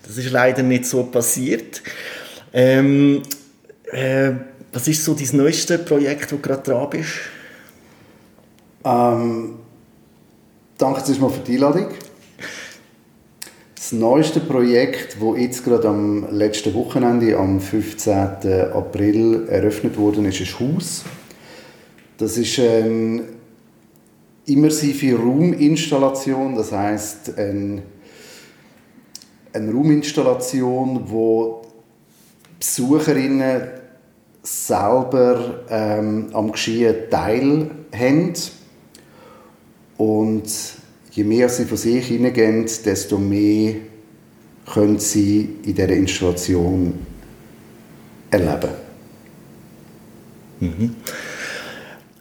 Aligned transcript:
Das 0.05 0.17
ist 0.17 0.31
leider 0.31 0.63
nicht 0.63 0.85
so 0.85 1.03
passiert. 1.03 1.81
Ähm, 2.51 3.21
äh, 3.85 4.31
was 4.73 4.89
ist 4.89 5.05
so 5.05 5.13
dein 5.13 5.29
neueste 5.31 5.77
Projekt, 5.77 6.29
wo 6.34 6.35
du 6.35 6.41
gerade 6.41 6.63
dran 6.63 6.89
bist? 6.89 7.13
Ähm, 8.84 9.59
danke 10.77 11.05
zuerst 11.05 11.21
mal 11.21 11.29
für 11.29 11.39
die 11.39 11.53
Einladung. 11.53 11.87
Das 13.85 13.91
neueste 13.91 14.39
Projekt, 14.39 15.17
das 15.21 15.38
jetzt 15.38 15.63
gerade 15.63 15.88
am 15.89 16.26
letzten 16.31 16.73
Wochenende, 16.73 17.38
am 17.38 17.59
15. 17.59 18.13
April, 18.73 19.45
eröffnet 19.48 19.95
wurde, 19.95 20.27
ist 20.27 20.41
ein 20.41 20.59
Haus. 20.59 21.05
Das 22.17 22.35
ist 22.35 22.57
eine 22.57 23.26
immersive 24.48 25.16
Rauminstallation, 25.16 26.55
das 26.55 26.71
heißt 26.71 27.37
eine, 27.37 27.84
eine 29.54 29.71
Rauminstallation, 29.71 31.04
wo 31.05 31.62
Besucherinnen 32.57 33.68
selber 34.41 35.63
ähm, 35.70 36.29
am 36.34 36.52
Geschehen 36.52 36.96
teilhaben 37.12 38.34
und 39.98 40.76
je 41.16 41.24
mehr 41.24 41.48
sie 41.48 41.66
von 41.66 41.77
sich 41.77 42.08
hineingehen, 42.08 42.66
desto 42.84 43.18
mehr 43.18 43.76
können 44.71 44.99
sie 44.99 45.49
in 45.63 45.74
dieser 45.74 45.90
Installation 45.90 46.94
erleben. 48.30 48.70
Mhm. 50.60 50.96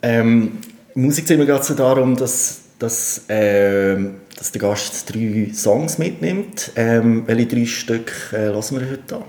Ähm, 0.02 0.58
Musikzimmer 0.94 1.44
geht 1.44 1.60
es 1.60 1.74
darum, 1.74 2.14
dass, 2.14 2.60
dass, 2.78 3.28
äh, 3.28 3.96
dass 4.36 4.52
der 4.52 4.60
Gast 4.60 5.12
drei 5.12 5.50
Songs 5.52 5.98
mitnimmt. 5.98 6.70
Ähm, 6.76 7.24
welche 7.26 7.46
drei 7.46 7.64
Stück 7.64 8.12
äh, 8.32 8.48
lassen 8.48 8.78
wir 8.78 8.88
heute 8.88 9.16
an? 9.16 9.24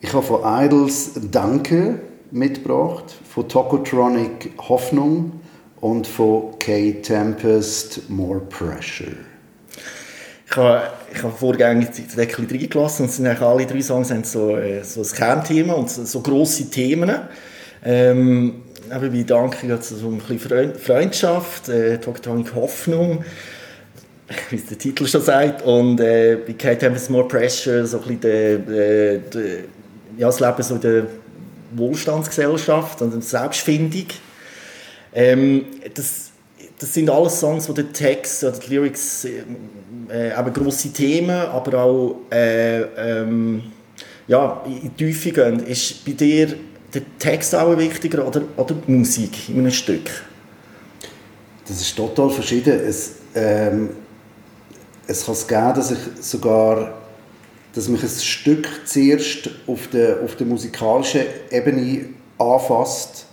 Ich 0.00 0.12
habe 0.12 0.26
von 0.26 0.40
Idols 0.44 1.12
Danke 1.30 2.00
mitgebracht, 2.32 3.14
von 3.32 3.48
Tokotronic 3.48 4.50
Hoffnung 4.58 5.40
und 5.84 6.06
von 6.06 6.58
Kay 6.58 7.02
Tempest 7.02 8.08
More 8.08 8.40
Pressure. 8.40 9.12
Ich 10.46 10.56
habe, 10.56 10.82
ich 11.14 11.22
habe 11.22 11.36
vorgängig 11.36 11.90
die 11.90 12.06
Deckel 12.16 12.46
reingelassen 12.50 13.04
und 13.04 13.12
sind 13.12 13.26
alle 13.26 13.66
drei 13.66 13.82
Songs 13.82 14.10
haben 14.10 14.24
so, 14.24 14.56
äh, 14.56 14.82
so 14.82 15.02
ein 15.02 15.06
Kernthema 15.06 15.74
und 15.74 15.90
so, 15.90 16.20
grosse 16.20 16.70
Themen. 16.70 17.14
Ähm, 17.84 18.62
aber 18.88 19.10
bei 19.10 19.24
Danke 19.24 19.66
geht 19.66 19.80
es 19.80 19.92
um 20.02 20.22
ein 20.26 20.78
Freundschaft, 20.78 21.68
äh, 21.68 21.98
Tokotronic 21.98 22.54
Hoffnung, 22.54 23.22
wie 24.48 24.56
es 24.56 24.64
der 24.64 24.78
Titel 24.78 25.06
schon 25.06 25.20
sagt, 25.20 25.60
und 25.66 26.00
äh, 26.00 26.38
bei 26.46 26.54
Kay 26.54 26.78
Tempest 26.78 27.10
More 27.10 27.28
Pressure 27.28 27.86
so 27.86 27.98
ein 27.98 28.04
bisschen 28.04 28.20
der, 28.22 28.58
der, 28.58 29.18
der, 29.18 29.58
ja, 30.16 30.28
das 30.28 30.40
Leben 30.40 30.62
so 30.62 30.76
in 30.76 30.80
der 30.80 31.06
Wohlstandsgesellschaft 31.76 33.02
und 33.02 33.22
Selbstfindung. 33.22 34.06
Ähm, 35.14 35.66
das, 35.94 36.30
das 36.78 36.92
sind 36.92 37.08
alles 37.08 37.38
Songs, 37.38 37.68
wo 37.68 37.72
der 37.72 37.92
Text 37.92 38.42
oder 38.42 38.58
die 38.58 38.74
Lyrics 38.74 39.24
äh, 39.24 40.38
eben 40.38 40.52
grosse 40.52 40.92
Themen, 40.92 41.30
aber 41.30 41.82
auch 41.82 42.16
äh, 42.30 42.80
ähm, 42.82 43.62
ja, 44.26 44.62
in 44.66 44.90
die 44.98 45.04
Tiefe 45.04 45.30
gehen. 45.30 45.64
Ist 45.66 46.04
bei 46.04 46.12
dir 46.12 46.54
der 46.92 47.02
Text 47.18 47.54
auch 47.54 47.76
wichtiger 47.78 48.26
oder, 48.26 48.42
oder 48.56 48.74
die 48.74 48.92
Musik 48.92 49.48
in 49.48 49.60
einem 49.60 49.70
Stück? 49.70 50.10
Das 51.66 51.80
ist 51.80 51.96
total 51.96 52.30
verschieden. 52.30 52.78
Es, 52.80 53.16
ähm, 53.34 53.90
es 55.06 55.24
kann 55.24 55.34
es 55.34 55.46
geben, 55.46 55.74
dass 55.74 55.90
ich 55.90 55.98
sogar 56.20 56.94
dass 57.74 57.88
mich 57.88 58.02
ein 58.02 58.08
Stück 58.08 58.68
zuerst 58.84 59.50
auf 59.66 59.88
der, 59.88 60.20
auf 60.22 60.36
der 60.36 60.46
musikalischen 60.46 61.22
Ebene 61.50 62.06
anfasst 62.38 63.26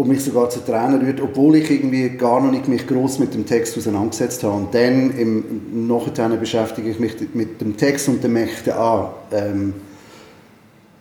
und 0.00 0.08
mich 0.08 0.24
sogar 0.24 0.48
zu 0.48 0.60
Tränen 0.60 1.02
rührt, 1.02 1.20
obwohl 1.20 1.56
ich 1.56 1.70
irgendwie 1.70 2.08
gar 2.08 2.40
noch 2.40 2.50
nicht 2.50 2.68
mich 2.68 2.86
groß 2.86 3.18
mit 3.18 3.34
dem 3.34 3.44
Text 3.44 3.76
auseinandergesetzt 3.76 4.42
habe. 4.42 4.56
Und 4.56 4.74
dann 4.74 5.10
im 5.18 5.86
Nachhinein 5.86 6.40
beschäftige 6.40 6.88
ich 6.88 6.98
mich 6.98 7.16
mit 7.34 7.60
dem 7.60 7.76
Text 7.76 8.08
und 8.08 8.26
merke 8.26 8.50
ich, 8.64 8.72
ah, 8.72 9.12
ähm, 9.30 9.74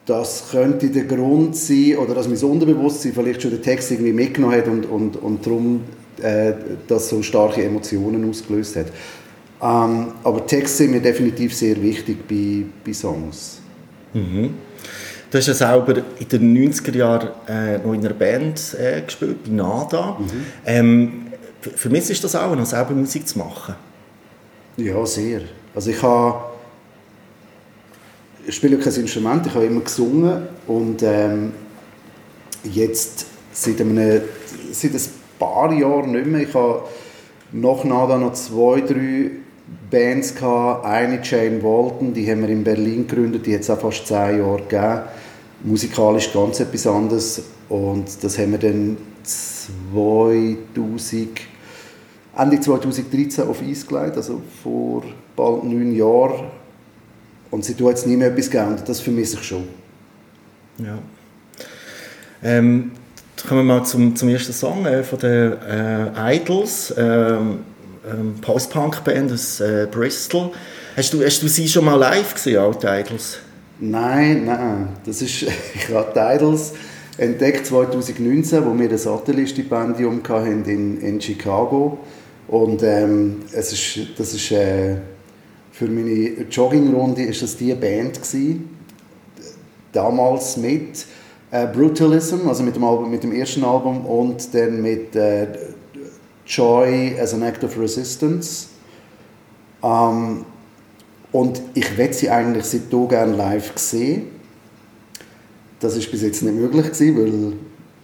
das 0.06 0.50
könnte 0.52 0.90
der 0.90 1.06
Grund 1.06 1.56
sein, 1.56 1.96
oder 1.98 2.14
dass 2.14 2.28
mein 2.28 2.38
Unterbewusstsein 2.38 3.14
vielleicht 3.14 3.42
schon 3.42 3.52
den 3.52 3.62
Text 3.62 3.90
irgendwie 3.92 4.12
mitgenommen 4.12 4.56
hat 4.56 4.68
und, 4.68 4.86
und, 4.86 5.16
und 5.16 5.46
darum 5.46 5.82
äh, 6.22 6.54
das 6.86 7.08
so 7.08 7.22
starke 7.22 7.64
Emotionen 7.64 8.30
ausgelöst 8.30 8.76
hat. 8.76 8.88
Ähm, 9.62 10.08
aber 10.26 10.46
Texte 10.46 10.84
sind 10.84 10.92
mir 10.92 11.02
definitiv 11.02 11.56
sehr 11.56 11.82
wichtig 11.82 12.28
bei, 12.28 12.66
bei 12.86 12.94
Songs. 12.94 13.62
Mhm. 14.14 14.56
Du 15.32 15.38
hast 15.38 15.48
ja 15.48 15.54
selber 15.54 16.02
in 16.20 16.28
den 16.28 16.72
90er 16.72 16.96
Jahren 16.96 17.30
äh, 17.48 17.78
noch 17.78 17.94
in 17.94 18.00
einer 18.00 18.16
Band 18.16 18.76
äh, 18.80 19.02
gespielt, 19.02 19.44
bei 19.44 19.52
Nada. 19.52 20.18
Mhm. 20.20 20.46
Ähm, 20.66 21.28
für 21.76 21.90
mich 21.90 22.10
ist 22.10 22.24
das 22.24 22.36
auch, 22.36 22.56
noch 22.56 22.66
selber 22.66 22.94
Musik 22.94 23.28
zu 23.28 23.38
machen. 23.38 23.76
Ja, 24.78 25.06
sehr. 25.06 25.42
Also 25.76 25.92
ich 25.92 26.02
habe 26.02 26.50
ich 28.48 28.56
spiele 28.56 28.80
kein 28.80 28.94
Instrument, 28.94 29.46
ich 29.46 29.54
habe 29.54 29.66
immer 29.66 29.82
gesungen 29.82 30.48
und 30.66 31.04
ähm, 31.04 31.52
jetzt 32.64 33.28
seit, 33.54 33.80
einem, 33.82 34.22
seit 34.72 34.94
ein 34.96 35.02
paar 35.38 35.72
Jahren 35.72 36.12
nicht 36.14 36.26
mehr. 36.26 36.42
Ich 36.42 36.54
habe 36.56 36.84
nach 37.52 37.84
Nada 37.84 38.18
noch 38.18 38.34
zwei, 38.34 38.82
drei 38.82 39.32
Bands 39.90 40.36
gehabt. 40.36 40.86
Eine 40.86 41.22
Jane 41.24 41.64
Walton, 41.64 42.14
die 42.14 42.30
haben 42.30 42.42
wir 42.42 42.50
in 42.50 42.64
Berlin 42.64 43.08
gegründet, 43.08 43.46
die 43.46 43.54
hat 43.54 43.62
es 43.62 43.70
auch 43.70 43.80
fast 43.80 44.08
zehn 44.08 44.40
Jahre 44.40 44.62
gegeben 44.68 45.02
musikalisch 45.64 46.32
ganz 46.32 46.60
etwas 46.60 46.88
anderes. 46.88 47.42
Und 47.68 48.24
das 48.24 48.38
haben 48.38 48.52
wir 48.52 48.60
dann 48.60 48.98
2000, 49.24 51.42
Ende 52.38 52.60
2013 52.60 53.48
auf 53.48 53.62
Eis 53.62 53.86
gelegt, 53.86 54.18
also 54.18 54.42
vor 54.64 55.04
bald 55.36 55.64
neun 55.64 55.96
Jahren. 55.96 56.46
Und 57.52 57.66
sie 57.66 57.74
hat 57.74 57.82
jetzt 57.82 58.08
nie 58.08 58.16
mehr 58.16 58.30
etwas 58.30 58.50
geändert, 58.50 58.88
das 58.88 59.02
vermisse 59.02 59.38
ich 59.38 59.44
schon. 59.44 59.68
Ja. 60.78 60.98
Ähm, 62.42 62.92
kommen 63.48 63.68
wir 63.68 63.76
mal 63.76 63.84
zum, 63.84 64.16
zum 64.16 64.30
ersten 64.30 64.54
Song 64.54 64.86
äh, 64.86 65.04
von 65.04 65.20
den 65.20 65.54
äh, 65.62 66.36
Idols, 66.36 66.94
ähm, 66.98 67.60
ähm, 68.12 68.36
Post-Punk-Band 68.42 69.32
aus 69.32 69.60
äh, 69.60 69.88
Bristol. 69.90 70.52
Hast 70.96 71.14
du, 71.14 71.24
hast 71.24 71.42
du 71.42 71.48
sie 71.48 71.68
schon 71.68 71.86
mal 71.86 71.96
live 71.96 72.34
gesehen, 72.34 72.58
Alte 72.58 72.88
Idols? 72.88 73.40
Nein, 73.80 74.46
nein. 74.46 74.90
Das 75.06 75.22
ist, 75.22 75.44
ich 75.76 75.90
habe 75.94 76.12
Titles 76.14 76.74
entdeckt 77.18 77.66
2019, 77.66 78.66
wo 78.66 78.78
wir 78.78 78.90
das 78.90 79.04
Satellite-Stipendium 79.04 80.22
hatten 80.28 80.66
in, 80.66 81.02
in 81.02 81.22
Chicago. 81.22 82.00
Und 82.48 82.82
ähm, 82.84 83.44
es 83.52 83.72
ist, 83.74 84.20
das 84.20 84.34
ist, 84.34 84.52
äh, 84.52 84.96
für 85.72 85.88
meine 85.88 86.46
Joggingrunde 86.50 87.24
ist 87.24 87.42
das 87.42 87.56
die 87.56 87.74
Band 87.74 88.22
gewesen. 88.22 88.78
Damals 89.92 90.58
mit 90.58 91.06
äh, 91.52 91.68
Brutalism, 91.68 92.48
also 92.48 92.64
mit 92.64 92.76
dem, 92.76 92.84
Album, 92.84 93.12
mit 93.12 93.24
dem 93.24 93.34
ersten 93.34 93.64
Album 93.64 94.06
und 94.06 94.54
dann 94.54 94.82
mit 94.82 95.16
äh, 95.16 95.48
Joy 96.50 97.16
as 97.20 97.34
an 97.34 97.44
Act 97.44 97.64
of 97.64 97.78
Resistance. 97.78 98.68
Ähm, 99.84 100.46
und 101.32 101.62
ich 101.76 101.98
werde 101.98 102.14
sie 102.14 102.30
eigentlich 102.30 102.66
seitdem 102.66 103.08
gerne 103.08 103.36
live 103.36 103.72
sehen. 103.76 104.28
Das 105.80 105.96
ist 105.96 106.12
bis 106.12 106.24
jetzt 106.24 106.42
nicht 106.42 106.56
möglich 106.56 106.92
gewesen, 106.92 107.18
weil 107.18 107.54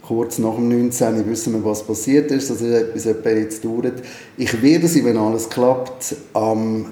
kurz 0.00 0.38
nach 0.38 0.54
dem 0.54 0.68
19. 0.68 1.28
wissen 1.28 1.52
wir, 1.54 1.64
was 1.64 1.82
passiert 1.82 2.30
ist, 2.30 2.48
dass 2.48 2.62
etwas 2.62 3.06
etwa 3.06 3.30
jetzt 3.30 3.64
dauert. 3.64 4.02
Ich 4.36 4.62
werde 4.62 4.86
sie, 4.86 5.04
wenn 5.04 5.16
alles 5.16 5.48
klappt, 5.48 6.14
am 6.32 6.86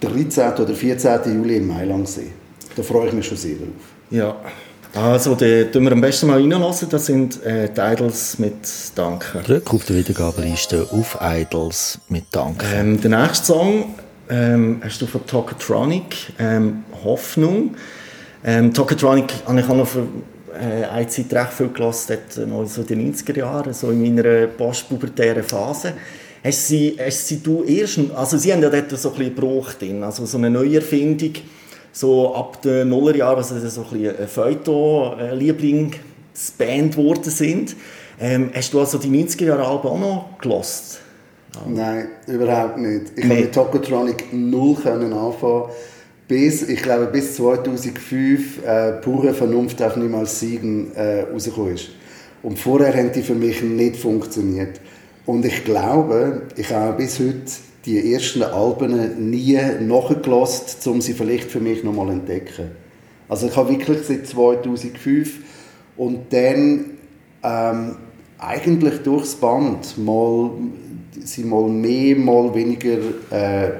13. 0.00 0.54
oder 0.54 0.74
14. 0.74 1.34
Juli 1.34 1.58
in 1.58 1.68
Mailand 1.68 2.08
sehen. 2.08 2.32
Da 2.74 2.82
freue 2.82 3.08
ich 3.08 3.12
mich 3.12 3.26
schon 3.26 3.36
sehr 3.36 3.56
drauf. 3.56 3.68
Ja, 4.10 4.36
Also, 4.94 5.34
den 5.34 5.72
tun 5.72 5.84
wir 5.84 5.92
am 5.92 6.02
besten 6.02 6.26
mal 6.26 6.38
reinlassen. 6.38 6.88
Das 6.90 7.06
sind 7.06 7.42
äh, 7.44 7.70
die 7.74 7.80
Idols 7.80 8.38
mit 8.38 8.56
Danke. 8.94 9.48
Rück 9.48 9.72
auf 9.72 9.84
der 9.86 9.96
Wiedergabeliste 9.96 10.86
auf 10.90 11.16
Idols 11.20 11.98
mit 12.08 12.24
Danke. 12.30 12.66
Ähm, 12.74 13.00
der 13.00 13.22
nächste 13.22 13.46
Song 13.46 13.94
ähm, 14.28 14.82
hast 14.84 15.00
du 15.00 15.06
von 15.06 15.26
Tokotronic, 15.26 16.34
ähm, 16.38 16.84
Hoffnung. 17.04 17.74
Ähm, 18.44 18.74
Tokotronic 18.74 19.32
habe 19.46 19.60
ich 19.60 19.66
auch 19.66 19.76
noch 19.76 19.88
für 19.88 20.06
äh, 20.52 20.84
eine 20.84 21.08
Zeit 21.08 21.32
recht 21.32 21.52
viel 21.54 21.68
gelassen, 21.68 22.18
dort 22.36 22.48
noch 22.48 22.66
so 22.66 22.82
in 22.82 22.86
den 22.86 23.14
90er 23.14 23.38
Jahren, 23.38 23.72
so 23.72 23.90
in 23.90 24.14
meiner 24.14 24.46
postpubertären 24.46 25.42
Phase. 25.42 25.94
Hast 26.44 26.68
sie, 26.68 26.98
hast 26.98 27.28
sie 27.28 27.42
du 27.42 27.64
erst, 27.64 27.98
also 28.14 28.36
sie 28.36 28.52
haben 28.52 28.62
ja 28.62 28.68
dort 28.68 28.90
so 28.90 29.10
ein 29.10 29.16
bisschen 29.16 29.34
Bruch 29.34 29.72
drin, 29.74 30.02
also 30.02 30.26
so 30.26 30.36
eine 30.36 30.50
Neuerfindung, 30.50 31.32
so 31.92 32.34
ab 32.34 32.60
den 32.62 32.88
Nullerjahren, 32.88 33.36
also 33.36 33.54
so 33.68 33.82
ein 33.82 33.88
bisschen 33.88 34.16
ein 34.16 34.28
Feuilleton-Lieblingsband 34.28 36.96
geworden 36.96 37.30
sind. 37.30 37.76
Ähm, 38.20 38.50
hast 38.54 38.72
du 38.72 38.80
also 38.80 38.98
die 38.98 39.08
90er 39.08 39.44
Jahre 39.44 39.66
Alben 39.66 39.88
auch 39.88 40.00
noch 40.00 40.38
gelost? 40.40 41.00
Nein, 41.66 42.08
überhaupt 42.26 42.78
nicht. 42.78 43.12
Ich 43.16 43.24
nee. 43.24 43.28
konnte 43.28 43.44
mit 43.44 43.54
Tokotronic 43.54 44.32
null 44.32 44.76
können 44.76 45.12
anfangen. 45.12 45.64
Bis, 46.28 46.62
ich 46.62 46.82
glaube, 46.82 47.06
bis 47.06 47.36
2005 47.36 48.64
äh, 48.64 48.92
pure 49.02 49.34
Vernunft 49.34 49.80
darf 49.80 49.96
niemals 49.96 50.40
siegen 50.40 50.94
äh, 50.94 51.22
rausgekommen 51.22 51.74
ist. 51.74 51.90
Und 52.42 52.58
vorher 52.58 52.96
haben 52.96 53.12
die 53.12 53.22
für 53.22 53.34
mich 53.34 53.62
nicht 53.62 53.96
funktioniert. 53.96 54.80
Und 55.26 55.44
ich 55.44 55.64
glaube, 55.64 56.42
ich 56.56 56.72
habe 56.72 56.96
bis 56.96 57.18
heute 57.18 57.42
die 57.84 58.12
ersten 58.12 58.42
Alben 58.42 59.30
nie 59.30 59.58
nachgelassen, 59.80 60.92
um 60.92 61.00
sie 61.00 61.14
vielleicht 61.14 61.50
für 61.50 61.60
mich 61.60 61.82
nochmal 61.82 62.06
zu 62.06 62.12
entdecken. 62.12 62.70
Also 63.28 63.48
ich 63.48 63.56
habe 63.56 63.70
wirklich 63.70 64.02
seit 64.02 64.26
2005 64.26 65.38
und 65.96 66.32
dann 66.32 66.84
ähm, 67.42 67.96
eigentlich 68.38 68.98
durchs 69.02 69.34
Band 69.34 69.98
mal 69.98 70.50
sie 71.24 71.44
mal 71.44 71.68
mehr, 71.68 72.16
mal 72.16 72.54
weniger 72.54 72.98
äh, 73.30 73.70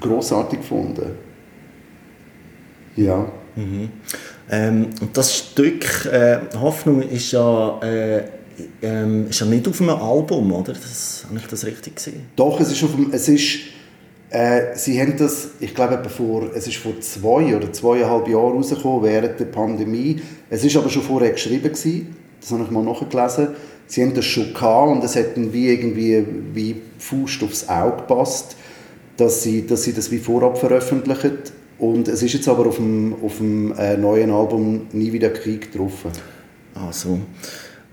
großartig 0.00 0.60
gefunden. 0.60 1.12
Ja. 2.96 3.26
Mhm. 3.56 3.90
Ähm, 4.50 4.90
und 5.00 5.16
das 5.16 5.36
Stück 5.36 6.06
äh, 6.06 6.38
Hoffnung 6.58 7.02
ist 7.02 7.32
ja, 7.32 7.80
äh, 7.82 8.24
ähm, 8.82 9.28
ist 9.28 9.40
ja 9.40 9.46
nicht 9.46 9.66
auf 9.68 9.80
einem 9.80 9.90
Album, 9.90 10.52
oder? 10.52 10.72
Das, 10.72 11.24
habe 11.28 11.38
ich 11.38 11.46
das 11.46 11.64
richtig 11.64 11.96
gesehen? 11.96 12.26
Doch, 12.36 12.60
es 12.60 12.70
ist 12.70 12.82
auf 12.84 12.92
dem, 12.94 13.12
es 13.12 13.28
ist, 13.28 13.58
äh, 14.30 14.76
sie 14.76 15.00
haben 15.00 15.16
das, 15.16 15.48
ich 15.60 15.74
glaube, 15.74 15.98
bevor, 15.98 16.50
es 16.54 16.66
ist 16.66 16.76
vor 16.76 17.00
zwei 17.00 17.56
oder 17.56 17.72
zweieinhalb 17.72 18.28
Jahren 18.28 18.56
rausgekommen, 18.56 19.02
während 19.02 19.38
der 19.38 19.46
Pandemie. 19.46 20.20
Es 20.50 20.64
ist 20.64 20.76
aber 20.76 20.88
schon 20.88 21.02
vorher 21.02 21.32
geschrieben 21.32 21.72
gewesen, 21.72 22.16
das 22.40 22.50
habe 22.50 22.64
ich 22.64 22.70
mal 22.70 22.84
nachgelesen 22.84 23.48
sie 23.86 24.02
haben 24.02 24.14
das 24.14 24.24
schon 24.24 24.52
gehabt 24.52 24.90
und 24.90 25.04
es 25.04 25.16
hat 25.16 25.36
wie 25.36 25.68
irgendwie 25.68 26.24
wie 26.52 26.76
Faust 26.98 27.42
aufs 27.42 27.68
Auge 27.68 27.98
gepasst, 27.98 28.56
dass 29.16 29.42
sie, 29.42 29.66
dass 29.66 29.84
sie 29.84 29.92
das 29.92 30.10
wie 30.10 30.18
vorab 30.18 30.58
veröffentlichen. 30.58 31.38
Und 31.78 32.08
es 32.08 32.22
ist 32.22 32.34
jetzt 32.34 32.48
aber 32.48 32.66
auf 32.66 32.76
dem, 32.76 33.14
auf 33.22 33.38
dem 33.38 33.76
äh, 33.76 33.96
neuen 33.96 34.30
Album 34.30 34.86
«Nie 34.92 35.12
wieder 35.12 35.30
Krieg» 35.30 35.72
drauf. 35.72 36.06
Also, 36.74 37.18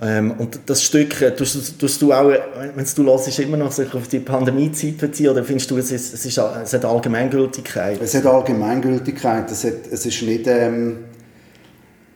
ähm, 0.01 0.31
und 0.37 0.59
das 0.65 0.83
Stück, 0.83 1.21
äh, 1.21 1.35
tust, 1.35 1.79
tust 1.79 2.01
du 2.01 2.11
auch, 2.11 2.29
äh, 2.29 2.39
wenn 2.75 2.85
du 2.95 3.03
hörst, 3.05 3.39
immer 3.39 3.57
noch 3.57 3.71
sich 3.71 3.93
auf 3.93 4.07
die 4.07 4.19
Pandemiezeit 4.19 4.97
beziehen, 4.97 5.29
oder 5.29 5.43
findest 5.43 5.69
du, 5.71 5.77
es, 5.77 5.91
ist, 5.91 6.13
es, 6.13 6.25
ist, 6.25 6.37
es 6.37 6.73
hat 6.73 6.85
Allgemeingültigkeit? 6.85 8.01
Es 8.01 8.15
hat 8.15 8.25
Allgemeingültigkeit, 8.25 9.49
es, 9.51 9.63
hat, 9.63 9.87
es 9.91 10.05
ist 10.05 10.21
nicht... 10.23 10.47
Ähm, 10.47 11.05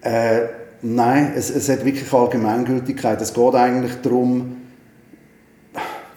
äh, 0.01 0.41
Nein, 0.87 1.33
es, 1.35 1.49
es 1.49 1.67
hat 1.67 1.83
wirklich 1.83 2.13
Allgemeingültigkeit. 2.13 3.19
Es 3.19 3.33
geht 3.33 3.55
eigentlich 3.55 3.93
darum, 4.03 4.57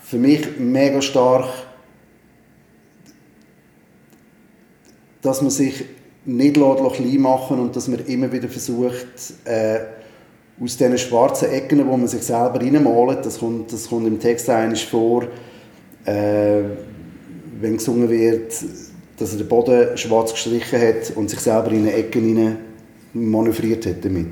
für 0.03 0.19
mich 0.19 0.59
mega 0.59 1.00
stark, 1.00 1.49
dass 5.23 5.41
man 5.41 5.50
sich 5.50 5.87
nicht 6.26 6.55
klein 6.55 7.20
machen 7.20 7.61
und 7.61 7.76
dass 7.76 7.88
man 7.88 8.05
immer 8.06 8.31
wieder 8.31 8.49
versucht, 8.49 9.06
äh, 9.47 9.81
aus 10.60 10.76
diesen 10.76 10.99
schwarzen 10.99 11.50
Ecken, 11.50 11.87
wo 11.87 11.96
man 11.96 12.08
sich 12.08 12.22
selber 12.22 12.60
reinmalt, 12.60 13.25
das 13.25 13.38
kommt, 13.38 13.72
das 13.72 13.88
kommt 13.88 14.06
im 14.06 14.19
Text 14.19 14.50
eigentlich 14.50 14.87
vor, 14.87 15.25
äh, 16.05 16.62
wenn 17.60 17.76
gesungen 17.76 18.08
wird, 18.10 18.52
dass 19.19 19.32
er 19.32 19.38
den 19.38 19.49
Boden 19.49 19.96
schwarz 19.96 20.32
gestrichen 20.32 20.81
hat 20.81 21.16
und 21.16 21.31
sich 21.31 21.40
selber 21.40 21.70
in 21.70 21.82
eine 21.82 21.93
Ecke 21.93 22.19
hinein 22.19 22.58
manövriert 23.14 23.87
hat 23.87 24.05
damit. 24.05 24.28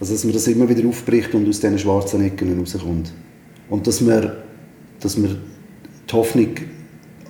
Also 0.00 0.14
dass 0.14 0.24
man 0.24 0.32
das 0.32 0.46
immer 0.48 0.68
wieder 0.68 0.86
aufbricht 0.88 1.34
und 1.34 1.48
aus 1.48 1.60
diesen 1.60 1.78
schwarzen 1.78 2.24
Ecken 2.24 2.58
rauskommt. 2.58 3.12
Und 3.70 3.86
dass 3.86 4.00
man, 4.00 4.32
dass 5.00 5.16
man 5.16 5.38
die 6.10 6.12
Hoffnung 6.12 6.56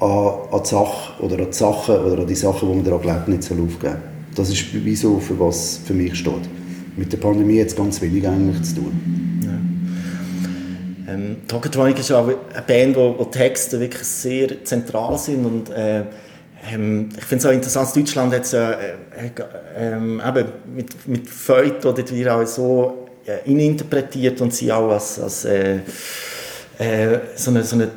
an, 0.00 0.08
an 0.50 0.62
die 0.62 0.68
Sache 0.68 1.22
oder 1.22 1.38
an 1.38 1.46
die 1.50 1.56
Sachen 1.56 1.96
oder 1.96 2.22
an 2.22 2.26
die 2.26 2.34
Sachen, 2.34 2.68
die 2.68 2.74
man 2.74 2.84
daran 2.84 3.02
glaubt, 3.02 3.28
nicht 3.28 3.42
soll 3.42 3.60
aufgeben 3.60 3.98
Das 4.34 4.48
ist 4.48 4.72
wie 4.72 4.96
so, 4.96 5.18
für 5.18 5.38
was 5.38 5.80
für 5.84 5.94
mich 5.94 6.16
steht. 6.16 6.48
Mit 6.96 7.12
der 7.12 7.18
Pandemie 7.18 7.60
es 7.60 7.74
ganz 7.74 8.00
wenig 8.00 8.26
eigentlich 8.26 8.62
zu 8.62 8.76
tun. 8.76 9.40
Ja. 9.44 11.12
Ähm, 11.12 11.36
Tokotronic 11.48 11.98
ist 11.98 12.12
auch 12.12 12.26
eine 12.26 12.62
Band, 12.66 12.96
wo, 12.96 13.14
wo 13.18 13.24
Texte 13.24 13.80
wirklich 13.80 14.04
sehr 14.04 14.64
zentral 14.64 15.18
sind 15.18 15.44
und 15.44 15.70
äh, 15.70 16.04
ähm, 16.70 17.08
ich 17.16 17.24
finde 17.24 17.42
es 17.42 17.46
auch 17.46 17.52
interessant, 17.52 17.96
Deutschland 17.96 18.32
hat 18.34 18.52
ja 18.52 18.72
äh, 18.72 18.94
ähm, 19.76 20.22
eben 20.24 20.48
mit, 20.74 21.08
mit 21.08 21.28
Feut 21.28 21.84
oder 21.84 22.08
wir 22.08 22.36
auch 22.36 22.46
so 22.46 23.08
äh, 23.26 23.50
interpretiert 23.50 24.40
und 24.40 24.54
sie 24.54 24.70
auch 24.70 24.90
als, 24.90 25.18
als 25.18 25.44
äh, 25.44 25.78
äh, 26.78 27.18
so 27.34 27.50
eine, 27.50 27.64
so 27.64 27.76
eine, 27.76 27.88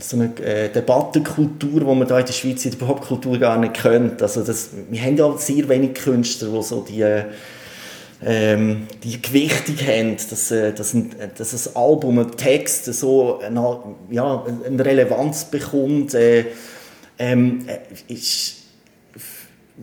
so 0.00 0.16
eine 0.16 0.36
äh, 0.44 0.68
Debattenkultur, 0.68 1.80
die 1.80 1.86
man 1.86 2.06
da 2.06 2.18
in 2.18 2.26
der 2.26 2.32
Schweiz 2.32 2.64
in 2.64 2.72
der 2.72 2.78
Popkultur 2.78 3.38
gar 3.38 3.58
nicht 3.58 3.74
kennt. 3.74 4.20
Also 4.20 4.42
das, 4.42 4.70
wir 4.90 5.00
haben 5.00 5.16
ja 5.16 5.36
sehr 5.38 5.68
wenig 5.68 5.94
Künstler, 5.94 6.48
die 6.48 6.62
so 6.62 6.80
die 6.80 7.04
ähm, 8.24 8.86
die 9.02 9.20
Gewichtung 9.20 9.76
haben, 9.86 10.16
dass, 10.16 10.50
äh, 10.50 10.72
dass, 10.72 10.94
ein, 10.94 11.10
dass 11.36 11.66
ein 11.66 11.76
Album, 11.76 12.18
ein 12.18 12.30
Text 12.36 12.84
so 12.86 13.40
eine, 13.40 13.78
ja, 14.10 14.44
eine 14.66 14.84
Relevanz 14.84 15.44
bekommt, 15.46 16.14
äh, 16.14 16.44
ähm, 17.18 17.66
ich, 18.06 18.62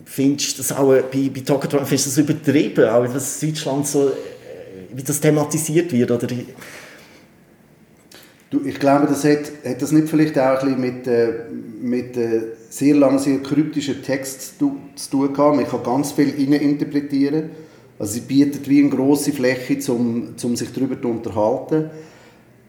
findest 0.04 0.54
du 0.54 0.62
das 0.62 0.72
auch 0.72 0.88
bei, 0.88 1.30
bei 1.34 1.40
Talkatron, 1.40 1.84
findest 1.84 2.06
du 2.06 2.10
das 2.10 2.18
übertrieben, 2.18 2.88
auch 2.88 3.06
dass 3.12 3.40
Deutschland 3.40 3.86
so, 3.86 4.08
äh, 4.08 4.12
wie 4.94 5.02
das 5.02 5.20
thematisiert 5.20 5.92
wird? 5.92 6.10
Oder? 6.10 6.28
Du, 8.50 8.64
ich 8.64 8.80
glaube, 8.80 9.06
das 9.06 9.24
hat, 9.24 9.52
hat 9.64 9.80
das 9.80 9.92
nicht 9.92 10.08
vielleicht 10.08 10.36
auch 10.38 10.62
ein 10.62 10.80
bisschen 10.80 10.80
mit, 11.82 12.16
äh, 12.16 12.16
äh, 12.16 12.42
sehr 12.68 12.94
lang, 12.94 13.18
sehr 13.18 13.38
kryptischen 13.38 14.02
Text 14.02 14.58
zu, 14.58 14.76
zu 14.96 15.10
tun 15.10 15.32
gehabt. 15.32 15.56
Man 15.56 15.68
kann 15.68 15.82
ganz 15.82 16.12
viel 16.12 16.30
interpretieren. 16.52 17.50
Also 18.00 18.14
sie 18.14 18.20
bietet 18.22 18.66
wie 18.66 18.80
eine 18.80 18.88
grosse 18.88 19.30
Fläche, 19.30 19.92
um, 19.92 20.34
um 20.42 20.56
sich 20.56 20.72
darüber 20.72 21.00
zu 21.00 21.08
unterhalten. 21.08 21.90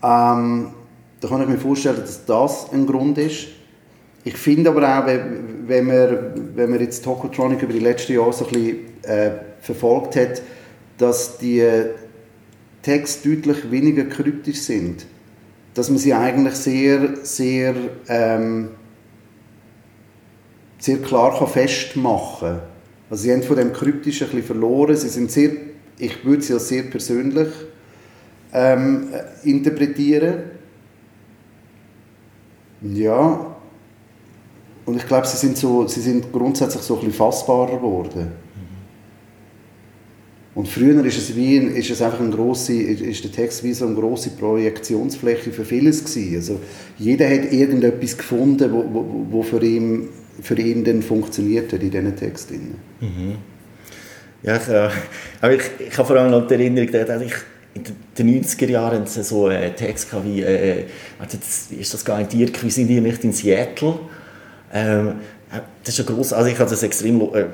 Ähm, 0.04 0.68
da 1.22 1.28
kann 1.30 1.42
ich 1.42 1.48
mir 1.48 1.58
vorstellen, 1.58 2.02
dass 2.02 2.26
das 2.26 2.68
ein 2.74 2.86
Grund 2.86 3.18
ist. 3.18 3.48
Ich 4.26 4.36
finde 4.36 4.72
aber 4.72 5.00
auch, 5.00 5.08
wenn 5.08 5.86
man, 5.86 6.56
wenn 6.56 6.70
man 6.70 6.82
jetzt 6.82 7.06
Tokotronic 7.06 7.62
über 7.62 7.72
die 7.72 7.80
letzten 7.80 8.14
Jahre 8.14 8.34
so 8.34 8.46
ein 8.46 8.52
bisschen 8.52 9.04
äh, 9.04 9.32
verfolgt 9.62 10.18
hat, 10.18 10.42
dass 10.98 11.38
die 11.38 11.66
Texte 12.82 13.30
deutlich 13.30 13.72
weniger 13.72 14.04
kryptisch 14.04 14.60
sind. 14.60 15.06
Dass 15.74 15.90
man 15.90 15.98
sie 15.98 16.14
eigentlich 16.14 16.56
sehr, 16.56 17.16
sehr, 17.24 17.74
ähm, 18.10 18.72
sehr 20.78 20.98
klar 20.98 21.38
kann 21.38 21.48
festmachen 21.48 22.50
kann. 22.50 22.71
Also 23.12 23.24
sie 23.24 23.34
haben 23.34 23.44
von 23.44 23.58
dem 23.58 23.74
Kryptischen 23.74 24.28
ein 24.28 24.32
bisschen 24.32 24.48
verloren. 24.48 24.96
Sie 24.96 25.10
sind 25.10 25.30
sehr, 25.30 25.52
ich 26.00 26.24
würde 26.24 26.42
sie 26.42 26.54
als 26.54 26.70
sehr 26.70 26.84
persönlich 26.84 27.50
ähm, 28.54 29.10
interpretieren. 29.44 30.44
Ja, 32.82 33.54
und 34.86 34.96
ich 34.96 35.06
glaube, 35.06 35.28
sie 35.28 35.36
sind, 35.36 35.58
so, 35.58 35.86
sie 35.88 36.00
sind 36.00 36.32
grundsätzlich 36.32 36.82
so 36.84 36.96
ein 36.96 37.00
bisschen 37.02 37.14
fassbarer 37.16 37.76
geworden. 37.76 38.32
Und 40.56 40.68
früher 40.68 41.04
ist 41.06 41.18
es, 41.18 41.36
wie, 41.36 41.58
ist 41.58 41.90
es 41.90 42.02
einfach 42.02 42.20
ein 42.22 42.32
grosse, 42.32 42.74
ist 42.74 43.24
der 43.26 43.32
Text 43.32 43.64
wie 43.64 43.74
so 43.74 43.88
eine 43.88 43.96
grosse 43.96 44.32
Projektionsfläche 44.32 45.52
für 45.52 45.66
vieles 45.66 46.04
gewesen. 46.04 46.36
Also 46.36 46.60
jeder 46.98 47.26
hat 47.30 47.52
irgendetwas 47.52 48.18
gefunden, 48.18 48.72
wo, 48.72 48.86
wo, 48.92 49.26
wo 49.30 49.44
für, 49.44 49.64
ihn, 49.64 50.10
für 50.42 50.58
ihn 50.60 50.84
dann 50.84 51.02
funktioniert 51.02 51.72
hat 51.72 51.82
in 51.82 51.92
diesen 51.92 52.16
Texten. 52.16 52.76
Mhm. 53.00 53.36
Ja, 54.44 54.58
ich, 54.58 54.68
äh, 54.68 54.90
aber 55.42 55.54
ich, 55.54 55.64
ich 55.80 55.98
habe 55.98 56.08
vor 56.08 56.18
allem 56.18 56.32
noch 56.32 56.48
die 56.48 56.56
Erinnerung, 56.56 56.92
dass 56.92 57.22
ich 57.22 57.34
in 57.74 57.84
den 58.18 58.44
90er 58.44 58.70
Jahren 58.70 59.06
so 59.06 59.48
einen 59.48 59.76
Text 59.76 60.10
wie, 60.24 60.42
äh, 60.42 60.82
äh 60.82 60.86
ist 61.80 61.94
das 61.94 62.04
gar 62.04 62.18
nicht 62.18 62.34
Dirk, 62.34 62.62
wir 62.62 62.72
sind 62.72 62.88
hier 62.88 63.02
nicht 63.02 63.24
in 63.24 63.32
Seattle? 63.32 64.00
Ähm, 64.74 65.14
das 65.84 65.98
ist 65.98 66.08
ja 66.08 66.14
gross, 66.14 66.32
also 66.32 66.50
ich 66.50 66.58
habe 66.60 66.70
das 66.70 66.82
extrem 66.84 67.22
äh, 67.22 67.46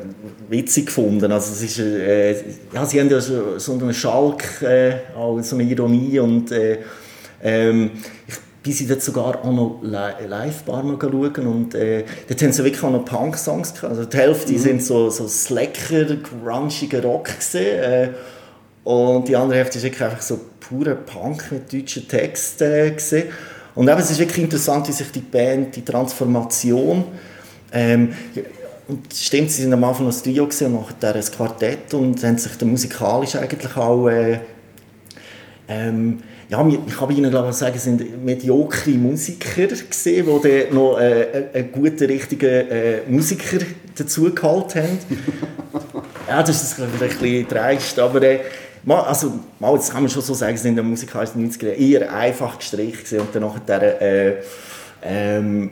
witzig 0.50 0.88
gefunden. 0.88 1.32
Also 1.32 1.52
es 1.54 1.64
ist, 1.64 1.80
äh, 1.80 2.34
ja, 2.74 2.86
sie 2.86 3.00
haben 3.00 3.10
ja 3.10 3.20
so, 3.20 3.58
so 3.58 3.74
einen 3.74 3.94
Schalk, 3.94 4.62
äh, 4.62 4.98
so 5.42 5.56
eine 5.56 5.64
Ironie 5.64 6.20
und 6.20 6.52
äh, 6.52 6.80
ähm, 7.42 7.92
ich 8.28 8.36
bin 8.68 8.76
sie 8.76 8.86
dort 8.86 9.02
sogar 9.02 9.46
auch 9.46 9.52
noch 9.52 9.80
live-bar 9.82 10.84
schauen 10.84 11.48
und 11.48 11.74
äh, 11.74 12.04
dort 12.28 12.42
haben 12.42 12.52
sie 12.52 12.64
wirklich 12.66 12.84
auch 12.84 12.92
noch 12.92 13.06
Punk-Songs 13.06 13.74
gehabt. 13.74 13.92
Also 13.92 14.04
die 14.04 14.18
Hälfte 14.18 14.52
mhm. 14.52 14.58
sind 14.58 14.84
so, 14.84 15.10
so 15.10 15.26
slacker, 15.26 16.04
grungiger 16.18 17.02
Rock 17.02 17.38
gesehen 17.38 17.82
äh, 17.82 18.10
und 18.84 19.26
die 19.30 19.38
andere 19.38 19.60
Hälfte 19.60 19.78
ist 19.78 19.86
wirklich 19.86 20.04
einfach 20.04 20.22
so 20.22 20.40
pure 20.60 20.96
Punk 20.96 21.50
mit 21.50 21.72
deutschen 21.72 22.10
Texten 22.10 22.70
äh, 22.70 22.92
gesehen. 22.92 23.30
Und 23.74 23.88
eben, 23.88 24.00
es 24.00 24.12
ist 24.12 24.20
wirklich 24.20 24.44
interessant, 24.44 24.86
wie 24.90 24.92
sich 24.92 25.12
die 25.14 25.22
Band, 25.22 25.74
die 25.74 25.86
Transformation 25.86 27.06
ähm, 27.72 28.14
und 28.90 29.14
stimmt, 29.14 29.52
sie 29.52 29.62
sind 29.62 29.72
am 29.72 29.84
Anfang 29.86 30.08
noch 30.08 30.22
Trio 30.22 30.44
und 30.44 30.62
nachher 30.62 31.16
ein 31.16 31.24
Quartett 31.24 31.94
und 31.94 32.22
haben 32.22 32.38
sich 32.38 32.58
dann 32.58 32.70
musikalisch 32.70 33.36
eigentlich 33.36 33.78
auch 33.78 34.10
äh, 34.10 34.40
ähm, 35.70 36.20
ja, 36.50 36.66
ich 36.68 36.98
kann 36.98 37.10
Ihnen 37.10 37.30
glaube 37.30 37.50
ich 37.50 37.56
sagen, 37.56 37.74
es 37.76 37.84
sind 37.84 38.24
mediokre 38.24 38.92
Musiker 38.92 39.68
gesehen, 39.68 40.26
die 40.26 40.66
dann 40.66 40.76
noch 40.76 40.98
äh, 40.98 41.50
einen 41.54 41.72
guten, 41.72 42.06
richtigen 42.06 42.70
äh, 42.70 43.02
Musiker 43.08 43.66
dazu 43.96 44.34
geholt 44.34 44.76
haben. 44.76 45.00
ja, 46.28 46.42
das 46.42 46.64
ist 46.64 46.76
glaube 46.78 46.92
ich 46.96 47.02
ein 47.02 47.10
bisschen 47.10 47.48
dreist, 47.48 48.00
aber 48.00 48.22
äh, 48.22 48.40
also, 48.88 49.34
mal, 49.60 49.76
jetzt 49.76 49.92
kann 49.92 50.04
man 50.04 50.10
schon 50.10 50.22
so 50.22 50.34
sagen, 50.34 50.56
es 50.56 50.62
sind 50.62 50.82
musikalisch 50.82 51.32
90er 51.32 51.74
eher 51.74 52.14
einfach 52.14 52.58
gestrichen 52.58 53.20
und 53.20 53.36
dann 53.36 53.44
nachher 53.44 54.02
äh, 54.02 54.36
ähm, 55.04 55.72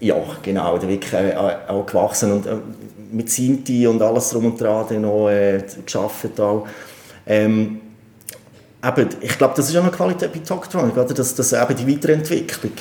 ja, 0.00 0.16
genau, 0.42 0.78
der 0.78 0.88
wirklich 0.88 1.12
äh, 1.12 1.34
auch 1.36 1.86
gewachsen 1.86 2.32
und 2.32 2.46
äh, 2.46 2.56
mit 3.12 3.30
Sinti 3.30 3.86
und 3.86 4.00
alles 4.02 4.30
drum 4.30 4.46
und 4.46 4.60
dran 4.60 4.86
dann 4.88 5.04
auch 5.04 5.28
äh, 5.28 5.62
geschafft 5.84 6.40
auch. 6.40 6.66
Ähm, 7.26 7.80
eben, 8.86 9.08
ich 9.20 9.38
glaube, 9.38 9.54
das 9.56 9.68
ist 9.68 9.76
auch 9.76 9.82
eine 9.82 9.92
Qualität 9.92 10.32
bei 10.32 10.38
Talktronic, 10.40 10.96
oder? 10.96 11.14
Das, 11.14 11.34
das 11.34 11.52
eben 11.52 11.76
die 11.76 11.88
Weiterentwicklung. 11.88 12.72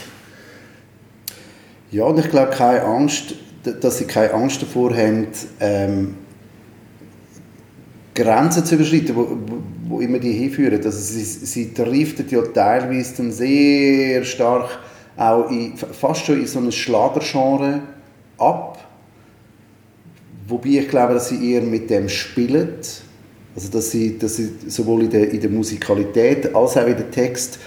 Ja, 1.92 2.06
und 2.06 2.20
ich 2.20 2.30
glaube, 2.30 2.52
keine 2.52 2.82
Angst, 2.84 3.36
dass 3.64 3.98
sie 4.00 4.06
keine 4.06 4.34
Angst 4.34 4.62
davor 4.62 4.96
haben, 4.96 5.28
ähm, 5.60 6.16
Grenzen 8.16 8.66
zu 8.66 8.76
überschreiten, 8.76 9.16
wo, 9.16 9.38
wo 9.88 10.00
immer 10.00 10.20
die 10.20 10.32
hinführen. 10.32 10.84
Also 10.84 10.92
sie, 10.92 11.24
sie 11.24 11.74
driften 11.74 12.28
ja 12.30 12.42
teilweise 12.42 13.18
dann 13.18 13.32
sehr 13.32 14.24
stark 14.24 14.80
auch 15.16 15.50
in, 15.50 15.78
fast 15.78 16.26
schon 16.26 16.40
in 16.40 16.48
so 16.48 16.60
einem 16.60 16.72
Schlagergenre 16.72 17.82
ab. 18.38 18.80
Wobei 20.48 20.70
ich 20.70 20.90
glaube, 20.90 21.14
dass 21.14 21.30
sie 21.30 21.52
eher 21.52 21.62
mit 21.62 21.90
dem 21.90 22.10
spielen. 22.10 22.80
Also 23.56 23.70
dass 23.70 23.92
sie, 23.92 24.18
dass 24.18 24.36
sie 24.38 24.50
sowohl 24.68 25.04
in 25.04 25.10
der, 25.10 25.30
in 25.32 25.40
der 25.40 25.50
Musikalität 25.50 26.56
als 26.56 26.78
auch 26.78 26.88
in 26.88 26.98
der 26.98 27.12
Text 27.12 27.60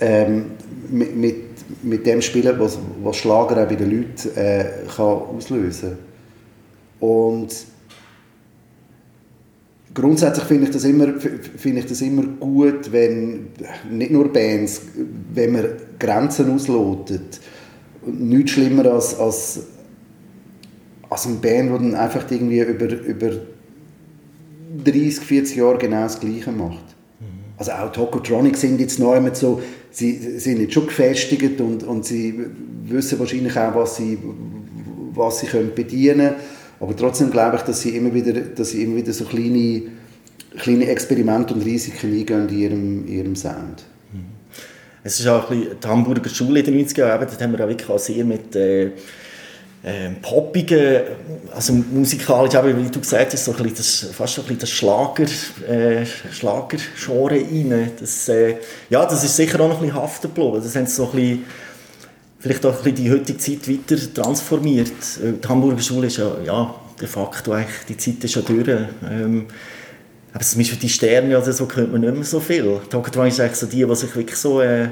ähm, 0.00 0.52
mit, 0.90 1.16
mit, 1.16 1.36
mit 1.82 2.06
dem 2.06 2.22
spielen, 2.22 2.58
was, 2.58 2.78
was 3.02 3.16
Schlager 3.16 3.62
auch 3.62 3.68
bei 3.68 3.74
den 3.76 3.90
Leuten 3.90 4.36
äh, 4.36 4.64
kann 4.96 5.04
auslösen 5.06 5.90
kann. 5.90 7.08
Und 7.08 7.54
grundsätzlich 9.94 10.44
finde 10.44 10.64
ich, 10.64 10.70
das 10.70 10.84
immer, 10.84 11.08
ich 11.80 11.86
das 11.86 12.00
immer 12.00 12.24
gut, 12.38 12.92
wenn 12.92 13.48
nicht 13.90 14.10
nur 14.10 14.32
Bands, 14.32 14.82
wenn 15.34 15.52
man 15.52 15.64
Grenzen 15.98 16.54
auslotet. 16.54 17.40
Nichts 18.06 18.52
schlimmer 18.52 18.86
als, 18.86 19.18
als, 19.18 19.60
als 21.08 21.26
eine 21.26 21.36
Band, 21.36 21.70
die 21.70 21.90
dann 21.90 21.94
einfach 21.94 22.30
irgendwie 22.30 22.60
über, 22.60 22.86
über 22.86 23.32
30, 24.84 25.24
40 25.24 25.56
Jahre 25.56 25.78
genau 25.78 26.02
das 26.02 26.20
Gleiche 26.20 26.52
macht. 26.52 26.84
Mhm. 27.20 27.26
Also 27.56 27.72
auch 27.72 27.92
Tokotronic 27.92 28.56
sind 28.56 28.80
jetzt 28.80 28.98
neu 28.98 29.20
mit 29.20 29.36
so, 29.36 29.60
sie 29.90 30.38
sind 30.38 30.60
jetzt 30.60 30.74
schon 30.74 30.86
gefestigt 30.86 31.60
und, 31.60 31.82
und 31.82 32.04
sie 32.04 32.46
wissen 32.84 33.18
wahrscheinlich 33.18 33.56
auch, 33.56 33.74
was 33.74 33.96
sie, 33.96 34.18
was 35.14 35.40
sie 35.40 35.46
können 35.46 35.72
bedienen 35.74 36.18
können 36.18 36.34
aber 36.80 36.96
trotzdem 36.96 37.30
glaube 37.30 37.56
ich, 37.56 37.62
dass 37.62 37.82
sie 37.82 37.90
immer 37.90 38.12
wieder, 38.12 38.32
dass 38.32 38.70
sie 38.70 38.82
immer 38.82 38.96
wieder 38.96 39.12
so 39.12 39.26
kleine, 39.26 39.82
kleine 40.58 40.88
Experimente 40.88 41.52
und 41.52 41.62
Risiken 41.62 42.10
eingehen 42.10 42.48
in 42.48 42.58
ihrem, 42.58 43.06
ihrem 43.06 43.36
Sound. 43.36 43.84
Mhm. 44.12 44.24
Es 45.04 45.20
ist 45.20 45.26
auch 45.26 45.50
ein 45.50 45.60
bisschen 45.60 45.80
die 45.80 45.86
Hamburger 45.86 46.30
Schule 46.30 46.60
in 46.60 46.64
den 46.66 46.86
90er 46.86 47.00
Jahren, 47.00 47.28
da 47.38 47.44
haben 47.44 47.52
wir 47.52 47.64
auch 47.64 47.68
wirklich 47.68 47.90
auch 47.90 47.98
sehr 47.98 48.24
mit 48.24 48.56
äh, 48.56 48.92
äh, 49.82 50.10
poppigen, 50.20 51.02
also 51.54 51.72
musikalisch, 51.72 52.54
aber 52.54 52.76
wie 52.76 52.90
du 52.90 53.00
gesagt 53.00 53.32
hast, 53.32 53.44
so 53.44 53.54
ein 53.54 53.74
das, 53.74 54.06
fast 54.12 54.34
so 54.34 54.42
ein 54.42 54.48
bisschen 54.48 54.60
das 54.60 54.70
Schlager, 54.70 55.24
äh, 55.68 56.04
Schlagergenre 56.04 57.30
rein. 57.30 57.90
Das, 57.98 58.28
äh, 58.28 58.56
ja, 58.90 59.06
das 59.06 59.24
ist 59.24 59.36
sicher 59.36 59.60
auch 59.60 59.68
noch 59.68 59.80
ein 59.80 59.86
bisschen 59.86 60.02
haften 60.02 60.34
geblieben. 60.34 60.60
Das 60.62 60.76
haben 60.76 60.86
so 60.86 61.06
ein 61.06 61.12
bisschen 61.12 61.44
vielleicht 62.38 62.66
auch 62.66 62.84
ein 62.84 62.94
die 62.94 63.10
heutige 63.10 63.38
Zeit 63.38 63.68
weiter 63.68 63.96
transformiert. 64.14 64.92
Die 65.22 65.48
Hamburger 65.48 65.82
Schule 65.82 66.08
ist 66.08 66.18
ja, 66.18 66.30
ja 66.44 66.74
de 67.00 67.08
facto 67.08 67.52
eigentlich, 67.52 67.86
die 67.88 67.96
Zeit 67.96 68.24
ist 68.24 68.32
schon 68.32 68.44
durch. 68.44 68.68
Ähm, 68.68 69.46
aber 70.32 70.44
zum 70.44 70.58
Beispiel 70.58 70.78
die 70.78 70.88
Sterne 70.88 71.38
oder 71.38 71.52
so 71.52 71.66
kennt 71.66 71.92
man 71.92 72.02
nicht 72.02 72.14
mehr 72.14 72.24
so 72.24 72.38
viel. 72.38 72.80
Tokatron 72.88 73.28
ist 73.28 73.40
eigentlich 73.40 73.56
so 73.56 73.66
die, 73.66 73.84
die 73.84 73.96
sich 73.96 74.14
wirklich 74.14 74.36
so 74.36 74.60
äh, 74.60 74.88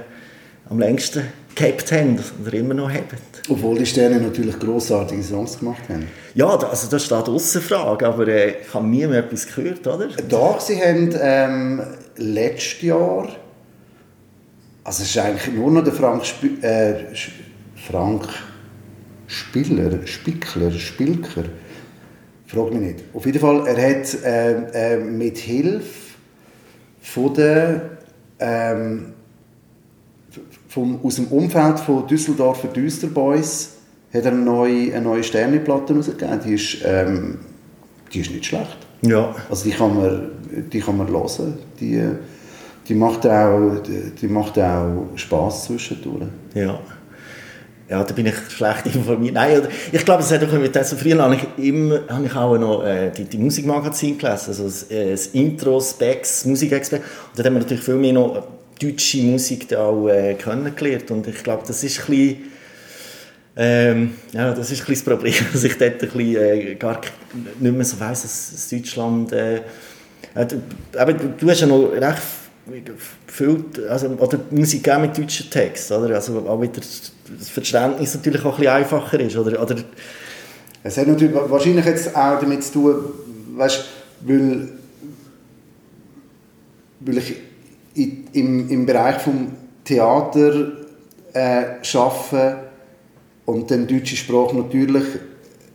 am 0.69 0.79
längsten 0.79 1.23
gehabt 1.59 1.93
haben 1.93 2.19
oder 2.43 2.55
immer 2.55 2.75
noch 2.75 2.91
haben. 2.91 3.05
Obwohl 3.49 3.79
die 3.79 3.87
Sterne 3.87 4.21
natürlich 4.21 4.59
grossartige 4.59 5.23
Songs 5.23 5.59
gemacht 5.59 5.83
haben. 5.89 6.07
Ja, 6.35 6.57
also 6.57 6.89
das 6.89 7.05
steht 7.05 7.29
außer 7.29 7.61
Frage, 7.61 8.07
aber 8.07 8.29
äh, 8.29 8.57
ich 8.63 8.75
habe 8.75 8.87
nie 8.87 9.07
mehr 9.07 9.21
etwas 9.21 9.47
gehört, 9.47 9.87
oder? 9.87 10.09
Doch, 10.29 10.61
sie 10.61 10.81
haben 10.81 11.15
ähm, 11.21 11.83
letztes 12.17 12.83
Jahr 12.83 13.29
also 14.89 15.03
es 15.03 15.11
ist 15.11 15.19
eigentlich 15.19 15.55
nur 15.55 15.71
noch 15.71 15.85
der 15.85 15.93
Frank, 15.93 16.23
Sp 16.25 16.49
äh, 16.63 16.95
Frank 17.77 18.27
Spiller, 19.27 20.07
Spickler, 20.07 20.71
Spilker. 20.71 21.45
Frag 22.47 22.73
mich 22.73 22.81
nicht. 22.81 23.05
Auf 23.13 23.27
jeden 23.27 23.39
Fall, 23.39 23.67
er 23.67 23.77
hat 23.77 24.25
äh, 24.25 24.95
äh, 24.95 24.97
mit 24.97 25.37
Hilfe 25.37 26.17
von 27.03 27.35
der, 27.35 27.99
ähm, 28.41 29.13
vom, 30.69 31.01
aus 31.03 31.17
dem 31.17 31.27
Umfeld 31.27 31.81
von 31.81 32.07
Düsseldorfer 32.07 32.69
Düsterboys 32.69 33.71
hat 34.13 34.25
er 34.25 34.33
eine 34.33 34.41
neue, 34.41 34.95
eine 34.95 35.03
neue 35.03 35.23
Sterneplatte 35.23 35.95
rausgegeben. 35.95 36.41
Die 36.45 36.55
ist, 36.55 36.79
ähm, 36.85 37.39
die 38.13 38.21
ist 38.21 38.31
nicht 38.31 38.47
schlecht. 38.47 38.79
Ja. 39.03 39.35
Also 39.51 39.65
die 39.65 39.75
kann 39.75 39.97
man, 39.97 40.31
die 40.73 40.81
kann 40.81 40.97
man 40.97 41.09
hören. 41.09 41.59
Die, 41.81 42.03
die 42.89 42.95
macht 42.95 43.27
auch, 43.27 43.83
die, 44.21 44.29
macht 44.29 44.59
auch 44.59 45.07
Spass 45.15 45.65
zwischendurch. 45.65 46.29
Ja. 46.55 46.79
Ja, 47.91 48.05
da 48.05 48.13
bin 48.13 48.27
ich 48.27 48.35
schlecht 48.51 48.85
informiert. 48.95 49.33
Nein, 49.33 49.63
ich 49.91 50.05
glaube, 50.05 50.23
es 50.23 50.31
hat 50.31 50.45
auch 50.45 50.53
mit 50.53 50.75
so 50.85 50.95
früher 50.95 51.23
habe 51.23 51.37
ich 51.37 51.69
immer, 51.69 52.01
habe 52.11 52.27
ich 52.27 52.37
auch 52.37 52.59
noch 52.59 52.85
äh, 52.85 53.11
die, 53.11 53.25
die 53.25 53.39
Musikmagazin 53.39 54.19
gelesen, 54.19 54.49
also 54.49 54.65
das, 54.65 54.91
äh, 54.91 55.11
das 55.11 55.29
Intro, 55.29 55.81
Specs, 55.81 56.45
Musikexpert. 56.45 57.01
Und 57.01 57.39
da 57.39 57.45
haben 57.45 57.55
wir 57.55 57.61
natürlich 57.61 57.83
viel 57.83 57.95
mehr 57.95 58.13
noch 58.13 58.43
deutsche 58.79 59.19
Musik 59.19 59.69
da 59.69 59.87
auch 59.87 60.09
äh, 60.09 60.35
kennengelernt. 60.35 61.11
Und 61.11 61.27
ich 61.27 61.43
glaube, 61.43 61.65
das 61.67 61.83
ist 61.83 62.01
ein 62.01 62.07
bisschen, 62.07 62.37
ähm, 63.57 64.15
ja, 64.33 64.55
das 64.55 64.71
ist 64.71 64.81
ein 64.81 64.95
das 64.95 65.03
Problem, 65.03 65.35
dass 65.53 65.65
ich 65.65 65.77
dort 65.77 65.95
ein 65.95 65.99
bisschen, 65.99 66.37
äh, 66.37 66.75
gar 66.77 67.01
nicht 67.61 67.75
mehr 67.75 67.85
so 67.85 67.99
weiss, 68.01 68.23
dass, 68.23 68.69
Deutschland, 68.69 69.33
äh, 69.33 69.63
aber 70.97 71.13
du 71.15 71.51
hast 71.51 71.61
ja 71.61 71.67
noch 71.67 71.91
recht 71.93 72.23
viel, 73.27 73.65
also, 73.89 74.09
oder 74.09 74.41
Musik 74.51 74.89
auch 74.89 75.01
mit 75.01 75.17
deutschen 75.17 75.51
Text, 75.51 75.91
oder? 75.91 76.15
Also 76.15 76.39
auch 76.47 76.61
wieder 76.61 76.81
das 76.81 77.49
Verständnis 77.49 78.15
natürlich 78.15 78.45
auch 78.45 78.55
ein 78.55 78.61
bisschen 78.61 78.73
einfacher 78.73 79.21
ist, 79.21 79.37
oder? 79.37 79.61
oder 79.61 79.77
es 80.83 80.97
hat 80.97 81.07
natürlich 81.07 81.35
wahrscheinlich 81.35 81.85
jetzt 81.85 82.15
auch 82.15 82.39
damit 82.41 82.63
zu 82.63 82.73
tun, 82.73 83.05
weißt, 83.57 83.85
weil, 84.21 84.69
weil 87.01 87.19
ich 87.19 87.35
im, 88.33 88.69
im 88.69 88.87
Bereich 88.87 89.17
vom 89.19 89.49
Theater 89.85 90.73
äh, 91.33 91.65
arbeite 91.95 92.57
und 93.47 93.71
dann 93.71 93.87
deutsche 93.87 94.17
Sprache 94.17 94.57
natürlich 94.57 95.05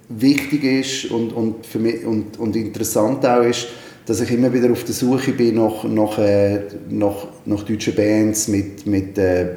wichtig 0.10 0.64
ist 0.64 1.12
und, 1.12 1.34
und, 1.34 1.66
für 1.66 1.80
mich, 1.80 2.06
und, 2.06 2.38
und 2.40 2.56
interessant 2.56 3.26
auch 3.26 3.42
ist, 3.42 3.68
dass 4.06 4.22
ich 4.22 4.32
immer 4.32 4.54
wieder 4.54 4.72
auf 4.72 4.84
der 4.84 4.94
Suche 4.94 5.32
bin 5.32 5.56
nach, 5.56 5.84
nach, 5.86 6.18
äh, 6.20 6.62
nach, 6.90 7.28
nach 7.46 7.64
deutschen 7.64 7.96
Bands, 7.96 8.48
mit, 8.48 8.86
mit, 8.86 9.18
äh, 9.18 9.48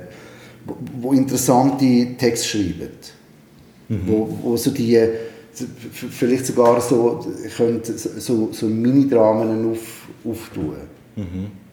wo, 1.01 1.13
interessante 1.13 2.17
Texte 2.17 2.49
schreiben. 2.49 2.91
Mhm. 3.89 4.01
Wo, 4.07 4.39
wo 4.43 4.57
so 4.57 4.71
die, 4.71 5.01
vielleicht 5.91 6.47
sogar 6.47 6.81
so, 6.81 7.27
so, 8.19 8.49
so 8.53 8.67
Mini-Dramen 8.67 9.71
auf, 9.71 10.09
auftun. 10.25 10.77
Mhm. 11.17 11.66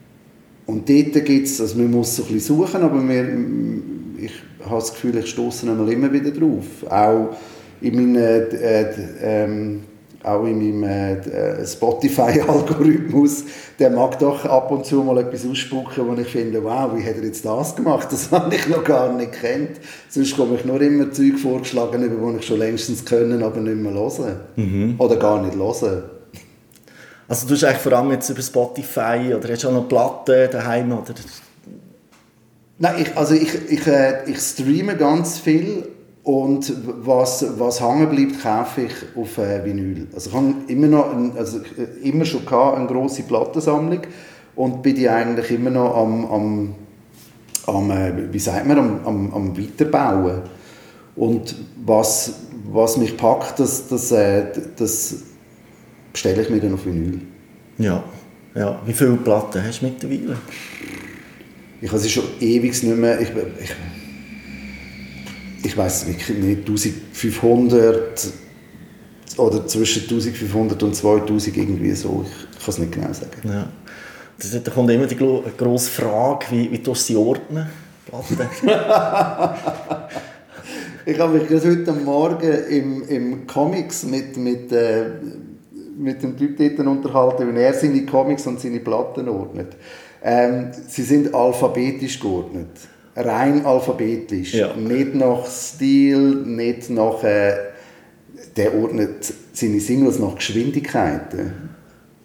Und 0.65 0.89
dort 0.89 1.25
gibt 1.25 1.47
es, 1.47 1.59
also 1.59 1.77
man 1.77 1.91
muss 1.91 2.15
so 2.15 2.23
ein 2.23 2.33
bisschen 2.33 2.57
suchen, 2.57 2.81
aber 2.81 3.07
wir, 3.07 3.27
ich 4.17 4.31
habe 4.65 4.75
das 4.75 4.93
Gefühl, 4.93 5.17
ich 5.17 5.29
stoße 5.29 5.67
immer 5.67 6.11
wieder 6.11 6.31
drauf. 6.31 6.65
Auch 6.89 7.35
in 7.81 7.95
meinen, 7.95 8.15
äh, 8.15 8.93
ähm, 9.21 9.81
auch 10.23 10.45
in 10.45 10.79
meinem 10.79 10.83
äh, 10.83 11.65
Spotify-Algorithmus, 11.65 13.43
der 13.77 13.89
mag 13.89 14.17
doch 14.19 14.45
ab 14.45 14.71
und 14.71 14.85
zu 14.85 15.03
mal 15.03 15.17
etwas 15.17 15.45
ausspucken, 15.45 16.07
wo 16.07 16.13
ich 16.19 16.27
finde, 16.27 16.63
wow, 16.63 16.91
wie 16.95 17.03
hat 17.03 17.17
er 17.17 17.25
jetzt 17.25 17.45
das 17.45 17.75
gemacht? 17.75 18.07
Das 18.09 18.31
habe 18.31 18.55
ich 18.55 18.67
noch 18.69 18.85
gar 18.85 19.13
nicht 19.13 19.33
kennt. 19.33 19.81
Sonst 20.07 20.37
komme 20.37 20.55
ich 20.55 20.63
nur 20.63 20.79
immer 20.81 21.11
Zeug 21.11 21.37
vorgeschlagen, 21.37 22.01
die 22.01 22.37
ich 22.37 22.45
schon 22.45 22.59
längstens 22.59 23.03
können, 23.03 23.43
aber 23.43 23.59
nicht 23.59 23.75
mehr 23.75 23.93
hören. 23.93 24.35
Mhm. 24.55 24.95
Oder 24.97 25.17
gar 25.17 25.43
nicht 25.43 25.57
hören. 25.57 26.03
Also 27.27 27.47
du 27.47 27.53
hast 27.53 27.63
eigentlich 27.63 27.81
vor 27.81 27.93
allem 27.93 28.11
jetzt 28.11 28.29
über 28.29 28.41
Spotify 28.41 29.33
oder 29.37 29.49
hast 29.49 29.63
du 29.63 29.69
auch 29.69 29.73
noch 29.73 29.87
Platten 29.87 30.51
daheim 30.51 30.91
oder? 30.91 31.13
Nein, 32.79 32.95
ich, 32.99 33.17
also 33.17 33.33
ich, 33.33 33.71
ich, 33.71 33.87
äh, 33.87 34.29
ich 34.29 34.39
streame 34.39 34.97
ganz 34.97 35.37
viel 35.37 35.87
und 36.23 36.73
was, 37.05 37.45
was 37.57 37.81
hängen 37.81 38.09
bleibt, 38.09 38.41
kaufe 38.41 38.81
ich 38.81 38.93
auf 39.15 39.37
äh, 39.37 39.63
Vinyl. 39.63 40.07
Also 40.13 40.29
ich 40.29 40.35
habe 40.35 40.53
immer, 40.67 40.87
noch 40.87 41.11
ein, 41.13 41.33
also 41.37 41.59
äh, 41.59 42.07
immer 42.07 42.25
schon 42.25 42.47
eine 42.47 42.87
grosse 42.87 43.23
Plattensammlung 43.23 44.01
und 44.55 44.81
bin 44.81 44.95
die 44.95 45.07
eigentlich 45.09 45.51
immer 45.51 45.69
noch 45.69 45.95
am, 45.95 46.25
am, 46.25 46.75
am 47.67 47.91
äh, 47.91 48.33
wie 48.33 48.39
sagt 48.39 48.65
man, 48.65 48.77
am, 48.77 48.99
am, 49.05 49.33
am 49.33 49.57
Weiterbauen. 49.57 50.41
Und 51.15 51.55
was, 51.85 52.33
was 52.71 52.97
mich 52.97 53.15
packt, 53.17 53.59
das, 53.59 53.87
das, 53.87 54.11
äh, 54.11 54.45
das 54.77 55.15
bestelle 56.13 56.41
ich 56.41 56.49
mir 56.49 56.59
dann 56.59 56.75
auf 56.75 56.85
Vinyl. 56.85 57.19
Ja, 57.79 58.03
ja. 58.55 58.81
Wie 58.85 58.93
viele 58.93 59.17
Platten 59.17 59.63
hast 59.63 59.81
du 59.81 59.85
mittlerweile? 59.87 60.37
Ich 61.81 61.89
habe 61.89 61.99
sie 61.99 62.09
schon 62.09 62.23
ewig 62.39 62.81
nicht 62.81 62.97
mehr. 62.97 63.19
Ich, 63.19 63.29
ich, 63.29 63.75
ich 65.65 65.77
weiß 65.77 66.07
wirklich 66.07 66.37
nicht, 66.37 66.59
1500 66.59 68.31
oder 69.37 69.67
zwischen 69.67 70.03
1500 70.03 70.81
und 70.83 70.95
2000 70.95 71.57
irgendwie 71.57 71.91
so. 71.93 72.25
Ich 72.25 72.59
kann 72.59 72.69
es 72.69 72.77
nicht 72.77 72.91
genau 72.91 73.11
sagen. 73.11 73.41
Ja. 73.43 73.67
Da 74.59 74.71
kommt 74.71 74.91
immer 74.91 75.07
die 75.07 75.15
grosse 75.15 75.89
Frage, 75.89 76.45
wie, 76.51 76.71
wie 76.71 76.79
du 76.79 76.95
sie 76.95 77.15
ordnen? 77.15 77.67
ich 81.05 81.19
habe 81.19 81.37
mich 81.37 81.47
gerade 81.47 81.69
heute 81.69 81.93
Morgen 81.93 82.53
im, 82.69 83.07
im 83.07 83.47
Comics 83.47 84.03
mit, 84.03 84.37
mit 84.37 84.71
äh, 84.71 85.05
mit 85.97 86.23
dem 86.23 86.37
Typ 86.37 86.57
dort 86.57 86.87
unterhalten, 86.87 87.55
wie 87.55 87.59
er 87.59 87.73
seine 87.73 88.05
Comics 88.05 88.47
und 88.47 88.59
seine 88.59 88.79
Platten 88.79 89.29
ordnet. 89.29 89.75
Ähm, 90.23 90.71
sie 90.87 91.03
sind 91.03 91.33
alphabetisch 91.33 92.19
geordnet. 92.19 92.69
Rein 93.15 93.65
alphabetisch. 93.65 94.53
Ja. 94.53 94.73
Nicht 94.75 95.15
nach 95.15 95.45
Stil, 95.45 96.43
nicht 96.45 96.89
nach... 96.89 97.23
Äh, 97.23 97.73
der 98.55 98.73
ordnet 98.75 99.33
seine 99.53 99.79
Singles 99.79 100.19
nach 100.19 100.35
Geschwindigkeiten. 100.35 101.69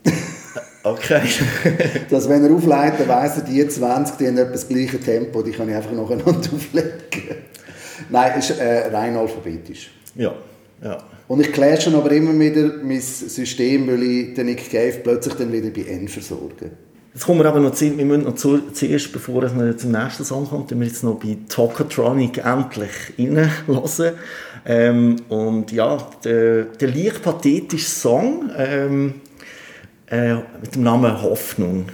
Okay. 0.85 1.21
Dass 2.11 2.29
wenn 2.29 2.45
er 2.45 2.55
aufleitet, 2.55 3.09
weiss 3.09 3.37
er, 3.37 3.43
die 3.43 3.67
20, 3.67 4.17
die 4.17 4.29
haben 4.29 4.39
etwa 4.39 4.53
das 4.53 4.69
gleiche 4.69 4.99
Tempo, 4.99 5.43
die 5.43 5.51
kann 5.51 5.69
ich 5.69 5.75
einfach 5.75 5.91
nacheinander 5.91 6.33
auflegen. 6.55 6.93
Nein, 8.09 8.33
es 8.39 8.51
ist 8.51 8.61
äh, 8.61 8.87
rein 8.87 9.17
alphabetisch. 9.17 9.91
Ja, 10.15 10.33
ja. 10.83 10.99
Und 11.29 11.41
ich 11.41 11.53
clashe 11.53 11.95
aber 11.95 12.11
immer 12.11 12.39
wieder 12.41 12.73
mein 12.83 13.01
System, 13.01 13.87
weil 13.87 14.03
ich 14.03 14.35
den 14.35 14.47
Nick 14.47 14.71
Cave 14.71 15.01
plötzlich 15.03 15.35
dann 15.35 15.53
wieder 15.53 15.69
bei 15.69 15.83
N 15.83 16.09
versorge. 16.09 16.71
Jetzt 17.13 17.27
kommen 17.27 17.41
wir 17.41 17.47
aber 17.47 17.61
noch, 17.61 17.75
zu, 17.75 17.97
wir 17.99 18.05
müssen 18.05 18.25
noch 18.25 18.35
zu, 18.37 18.71
zuerst, 18.73 19.13
bevor 19.13 19.43
wir 19.43 19.77
zum 19.77 19.91
nächsten 19.93 20.25
Song 20.25 20.49
kommt, 20.49 20.71
wir 20.71 20.87
jetzt 20.87 21.05
noch 21.05 21.17
bei 21.21 21.37
Tokatronic 21.49 22.39
endlich 22.39 22.91
reinhören. 23.19 24.15
Ähm, 24.65 25.17
und 25.29 25.71
ja, 25.71 25.99
der, 26.25 26.65
der 26.65 26.89
leicht 26.89 27.23
pathetische 27.23 27.91
Song 27.91 28.51
ähm, 28.57 29.15
äh, 30.11 30.35
mit 30.61 30.75
dem 30.75 30.83
Namen 30.83 31.21
Hoffnung. 31.21 31.87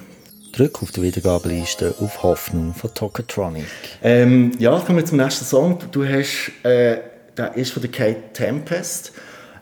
Drück 0.53 0.83
auf 0.83 0.93
die 0.93 1.03
Wiedergabeliste 1.03 1.95
auf 1.99 2.23
Hoffnung 2.23 2.75
von 2.75 2.95
Tokatronic. 2.95 3.65
Ähm, 4.03 4.53
ja, 4.59 4.79
kommen 4.79 4.99
wir 4.99 5.05
zum 5.05 5.19
nächsten 5.19 5.45
Song. 5.45 5.79
Du 5.91 6.05
hast... 6.05 6.53
Äh, 6.63 6.99
der 7.37 7.57
ist 7.57 7.73
von 7.73 7.83
der 7.83 7.91
Kate 7.91 8.33
Tempest. 8.33 9.13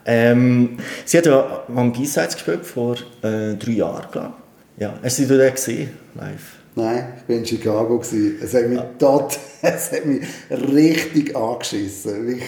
Ähm, 0.04 0.78
sie 1.04 1.18
hat 1.18 1.26
ja 1.26 1.64
am 1.74 1.92
B-Sides 1.92 2.35
gespielt, 2.35 2.66
vor 2.66 2.96
äh, 3.22 3.54
drei 3.54 3.72
Jahren, 3.72 4.06
glaube 4.11 4.32
ich. 4.76 4.82
Ja. 4.82 4.94
Hast 5.02 5.18
du 5.18 5.26
dort 5.26 5.54
gesehen, 5.54 5.90
live? 6.14 6.56
Nein, 6.74 7.12
ich 7.16 7.28
war 7.28 7.37
in 7.37 7.46
Chicago. 7.46 8.00
Es 8.00 8.54
hat 8.54 8.68
mich, 8.68 8.78
ah. 8.78 8.90
dort, 8.98 9.38
es 9.62 9.92
hat 9.92 10.06
mich 10.06 10.22
richtig 10.50 11.37
angeschissen. 11.37 12.37
Ich, 12.37 12.42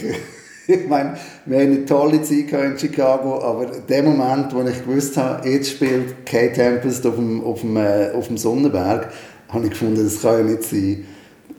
ich 0.66 0.88
meine, 0.88 1.16
wir 1.44 1.58
hatten 1.58 1.72
eine 1.72 1.84
tolle 1.84 2.22
Zeit 2.22 2.50
in 2.50 2.78
Chicago, 2.78 3.42
aber 3.42 3.72
in 3.74 3.86
dem 3.86 4.04
Moment, 4.06 4.54
wo 4.54 4.62
ich 4.62 4.84
gewusst 4.84 5.16
habe, 5.16 5.46
jetzt 5.48 5.72
spielt 5.72 6.24
Kate 6.24 6.54
Tempest 6.54 7.06
auf 7.06 7.16
dem, 7.16 7.44
auf 7.44 7.60
dem, 7.60 7.76
äh, 7.76 8.10
auf 8.12 8.28
dem 8.28 8.38
Sonnenberg, 8.38 9.12
habe 9.50 9.64
ich 9.64 9.70
gefunden, 9.70 10.02
das 10.02 10.22
kann 10.22 10.38
ja 10.38 10.42
nicht 10.42 10.64
sein. 10.64 11.06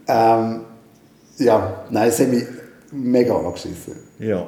Ähm, 0.07 0.61
ja, 1.37 1.85
nein, 1.91 2.09
es 2.09 2.19
hat 2.19 2.29
mich 2.29 2.43
mega 2.95 3.37
angeschissen. 3.37 3.95
Ja. 4.19 4.47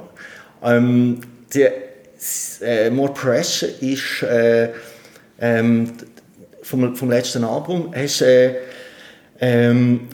Ähm, 0.63 1.21
die, 1.53 1.67
äh, 2.61 2.89
More 2.89 3.13
Pressure 3.13 3.69
ist 3.81 4.23
äh, 4.23 4.71
ähm, 5.39 5.91
vom, 6.63 6.95
vom 6.95 7.09
letzten 7.09 7.43
Album. 7.43 7.93
Hast, 7.95 8.21
äh, 8.21 8.55
ähm, 9.39 10.07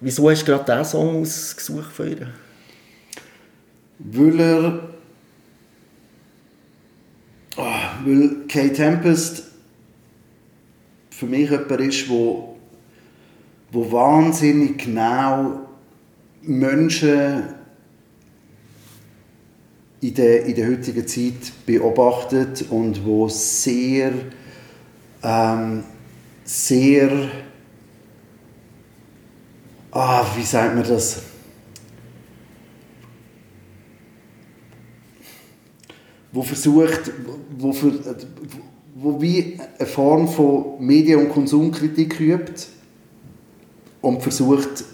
wieso 0.00 0.30
hast 0.30 0.42
du 0.42 0.52
gerade 0.52 0.64
diesen 0.64 0.84
Song 0.84 1.22
ausgesucht 1.22 1.92
für 1.92 2.08
ihn? 2.08 2.26
Weil 3.98 4.40
er 4.40 4.80
oh, 7.56 7.62
weil 8.04 8.30
Kay 8.48 8.72
Tempest 8.72 9.44
für 11.10 11.26
mich 11.26 11.50
jemand 11.50 11.80
ist, 11.80 12.08
wo, 12.08 12.56
wo 13.70 13.92
wahnsinnig 13.92 14.78
genau 14.78 15.60
Menschen 16.42 17.44
in 20.00 20.14
der, 20.14 20.44
in 20.44 20.54
der 20.56 20.68
heutigen 20.68 21.06
Zeit 21.06 21.52
beobachtet 21.64 22.64
und 22.70 23.04
wo 23.04 23.28
sehr, 23.28 24.12
ähm, 25.22 25.84
sehr, 26.44 27.30
ah, 29.92 30.26
wie 30.36 30.42
sagt 30.42 30.74
man 30.74 30.88
das? 30.88 31.22
Wo 36.32 36.42
versucht, 36.42 37.12
wo, 37.58 37.72
für, 37.72 37.92
wo 38.96 39.20
wie 39.20 39.58
eine 39.78 39.86
Form 39.86 40.26
von 40.26 40.84
Medien- 40.84 41.26
und 41.26 41.28
Konsumkritik 41.28 42.18
übt 42.18 42.66
und 44.00 44.20
versucht, 44.20 44.84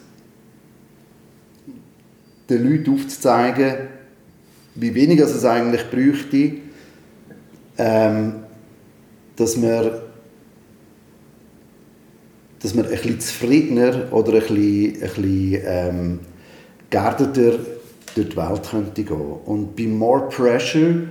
den 2.49 2.71
Leuten 2.71 2.95
aufzuzeigen, 2.95 3.75
wie 4.75 4.95
wenig 4.95 5.21
es 5.21 5.45
eigentlich 5.45 5.91
bräuchte, 5.91 6.53
ähm, 7.79 8.35
dass 9.37 9.57
man 9.57 9.91
dass 12.61 12.75
man 12.75 12.87
ein 12.87 12.91
bisschen 12.91 13.21
zufriedener 13.21 14.13
oder 14.13 14.35
ein 14.35 14.41
bisschen, 14.41 15.61
ähm, 15.65 16.19
geerdeter 16.91 17.59
durch 18.15 18.29
die 18.31 18.37
Welt 18.37 18.69
könnte 18.71 19.03
gehen. 19.05 19.17
Und 19.45 19.77
bei 19.77 19.85
More 19.85 20.29
Pressure 20.29 21.03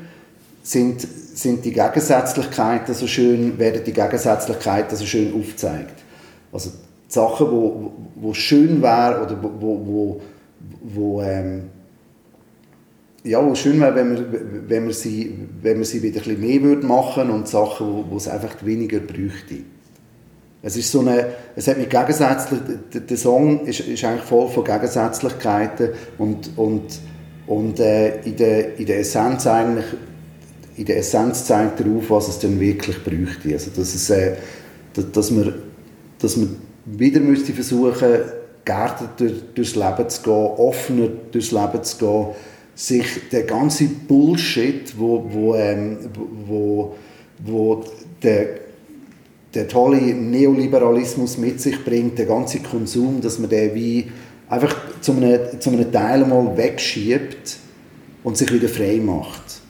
sind, 0.64 1.02
sind 1.02 1.64
die 1.64 1.72
Gegensätzlichkeiten 1.72 2.94
so 2.94 3.08
schön, 3.08 3.58
werden 3.58 3.82
die 3.86 3.94
Gegensätzlichkeiten 3.94 4.98
so 4.98 5.06
schön 5.06 5.34
aufgezeigt. 5.34 6.04
Also 6.52 6.72
die 6.72 7.14
Sachen, 7.14 7.50
wo, 7.50 7.94
wo 8.16 8.34
schön 8.34 8.82
wären 8.82 9.24
oder 9.24 9.42
wo, 9.42 9.82
wo, 9.86 10.22
wo, 10.82 11.22
ähm, 11.22 11.64
ja, 13.24 13.46
wo 13.46 13.56
schön 13.56 13.80
wäre, 13.80 13.96
wenn 13.96 14.12
wir, 14.12 14.26
wenn, 14.68 14.88
wir 14.88 14.94
sie, 14.94 15.36
wenn 15.62 15.78
wir 15.80 15.86
sie 15.86 16.02
wieder 16.02 16.22
ein 16.22 16.36
bisschen 16.36 16.62
mehr 16.62 16.78
machen 16.84 17.30
und 17.30 17.48
Sachen, 17.48 17.88
wo, 17.88 18.06
wo 18.10 18.18
es 18.18 18.28
einfach 18.28 18.66
weniger 18.66 19.00
bräuchte. 19.00 19.64
Es 20.62 20.76
ist 20.76 20.92
so 20.92 21.02
eine, 21.02 21.28
es 21.56 21.68
hat 21.68 21.78
mit 21.78 21.90
gegensätzlich, 21.90 22.60
der, 22.94 23.18
Song 23.18 23.66
ist, 23.66 23.82
ist 23.82 24.04
eigentlich 24.04 24.24
voll 24.24 24.50
von 24.50 24.64
Gegensätzlichkeiten 24.64 25.90
und, 26.18 26.58
und, 26.58 27.00
und 27.46 27.80
äh, 27.80 28.22
in, 28.22 28.36
der, 28.36 28.78
in 28.78 28.86
der 28.86 29.00
Essenz 29.00 29.46
eigentlich, 29.46 29.86
in 30.76 30.86
der 30.86 30.98
Essenz 30.98 31.46
zeigt 31.46 31.80
er 31.80 31.86
auf, 31.92 32.10
was 32.10 32.28
es 32.28 32.40
denn 32.40 32.60
wirklich 32.60 33.04
bräuchte. 33.04 33.54
Also, 33.54 33.72
dass, 33.76 33.94
es, 33.94 34.10
äh, 34.10 34.36
dass, 35.14 35.32
man, 35.32 35.54
dass 36.20 36.38
man 36.38 36.58
wieder 36.86 37.20
müsste 37.20 37.54
versuchen 37.54 38.08
geerdeter 38.68 39.34
durchs 39.56 39.76
Leben 39.76 40.10
zu 40.10 40.22
gehen, 40.22 40.34
offener 40.34 41.08
durchs 41.32 41.52
Leben 41.52 41.84
zu 41.84 41.98
gehen, 41.98 42.26
sich 42.76 43.30
der 43.32 43.44
ganze 43.44 43.86
Bullshit, 43.86 44.94
wo, 44.98 45.26
wo, 45.32 45.56
ähm, 45.56 45.98
wo, 46.46 46.96
wo 47.40 47.84
der, 48.22 48.48
der 49.54 49.68
tolle 49.68 49.98
Neoliberalismus 49.98 51.38
mit 51.38 51.60
sich 51.62 51.84
bringt, 51.84 52.20
der 52.20 52.28
ganze 52.28 52.60
Konsum, 52.60 53.22
dass 53.22 53.40
man 53.40 53.50
den 53.50 53.74
wie 53.74 54.12
einfach 54.50 54.76
zu 55.02 55.14
einem, 55.14 55.60
zu 55.60 55.72
einem 55.72 55.92
Teil 55.92 56.26
mal 56.26 56.56
wegschiebt 56.56 57.58
und 58.24 58.38
sich 58.38 58.52
wieder 58.54 58.68
frei 58.68 59.02
macht. 59.04 59.62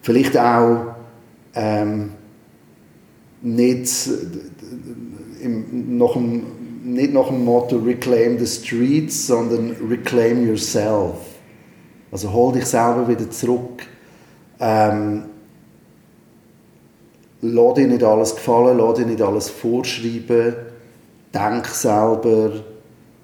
Vielleicht 0.00 0.38
auch 0.38 0.94
ähm, 1.54 2.10
nicht, 3.42 3.90
im, 5.42 5.98
nach 5.98 6.12
dem, 6.14 6.42
nicht 6.84 7.12
nach 7.12 7.28
dem 7.28 7.44
Motto 7.44 7.76
Reclaim 7.78 8.38
the 8.38 8.46
Streets, 8.46 9.26
sondern 9.26 9.74
Reclaim 9.88 10.46
Yourself. 10.46 11.16
Also 12.12 12.32
hol 12.32 12.52
dich 12.52 12.66
selber 12.66 13.08
wieder 13.08 13.28
zurück. 13.30 13.82
Ähm, 14.60 15.24
lass 17.40 17.74
dir 17.74 17.88
nicht 17.88 18.04
alles 18.04 18.34
gefallen, 18.34 18.78
lass 18.78 18.98
dir 18.98 19.06
nicht 19.06 19.22
alles 19.22 19.48
vorschreiben, 19.48 20.54
denk 21.32 21.66
selber, 21.66 22.52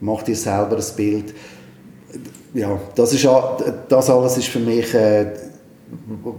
mach 0.00 0.22
dir 0.22 0.36
selber 0.36 0.76
ein 0.76 0.96
Bild. 0.96 1.34
Ja, 2.54 2.80
das, 2.96 3.12
ist, 3.12 3.28
das 3.88 4.10
alles 4.10 4.38
ist 4.38 4.48
für 4.48 4.58
mich, 4.58 4.92
äh, 4.94 5.26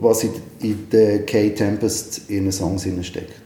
was 0.01 0.23
in, 0.23 0.31
in 0.59 0.89
der 0.91 1.25
K-Tempest 1.25 2.29
in 2.29 2.43
den 2.43 2.51
Songs 2.51 2.85
steckt. 3.03 3.41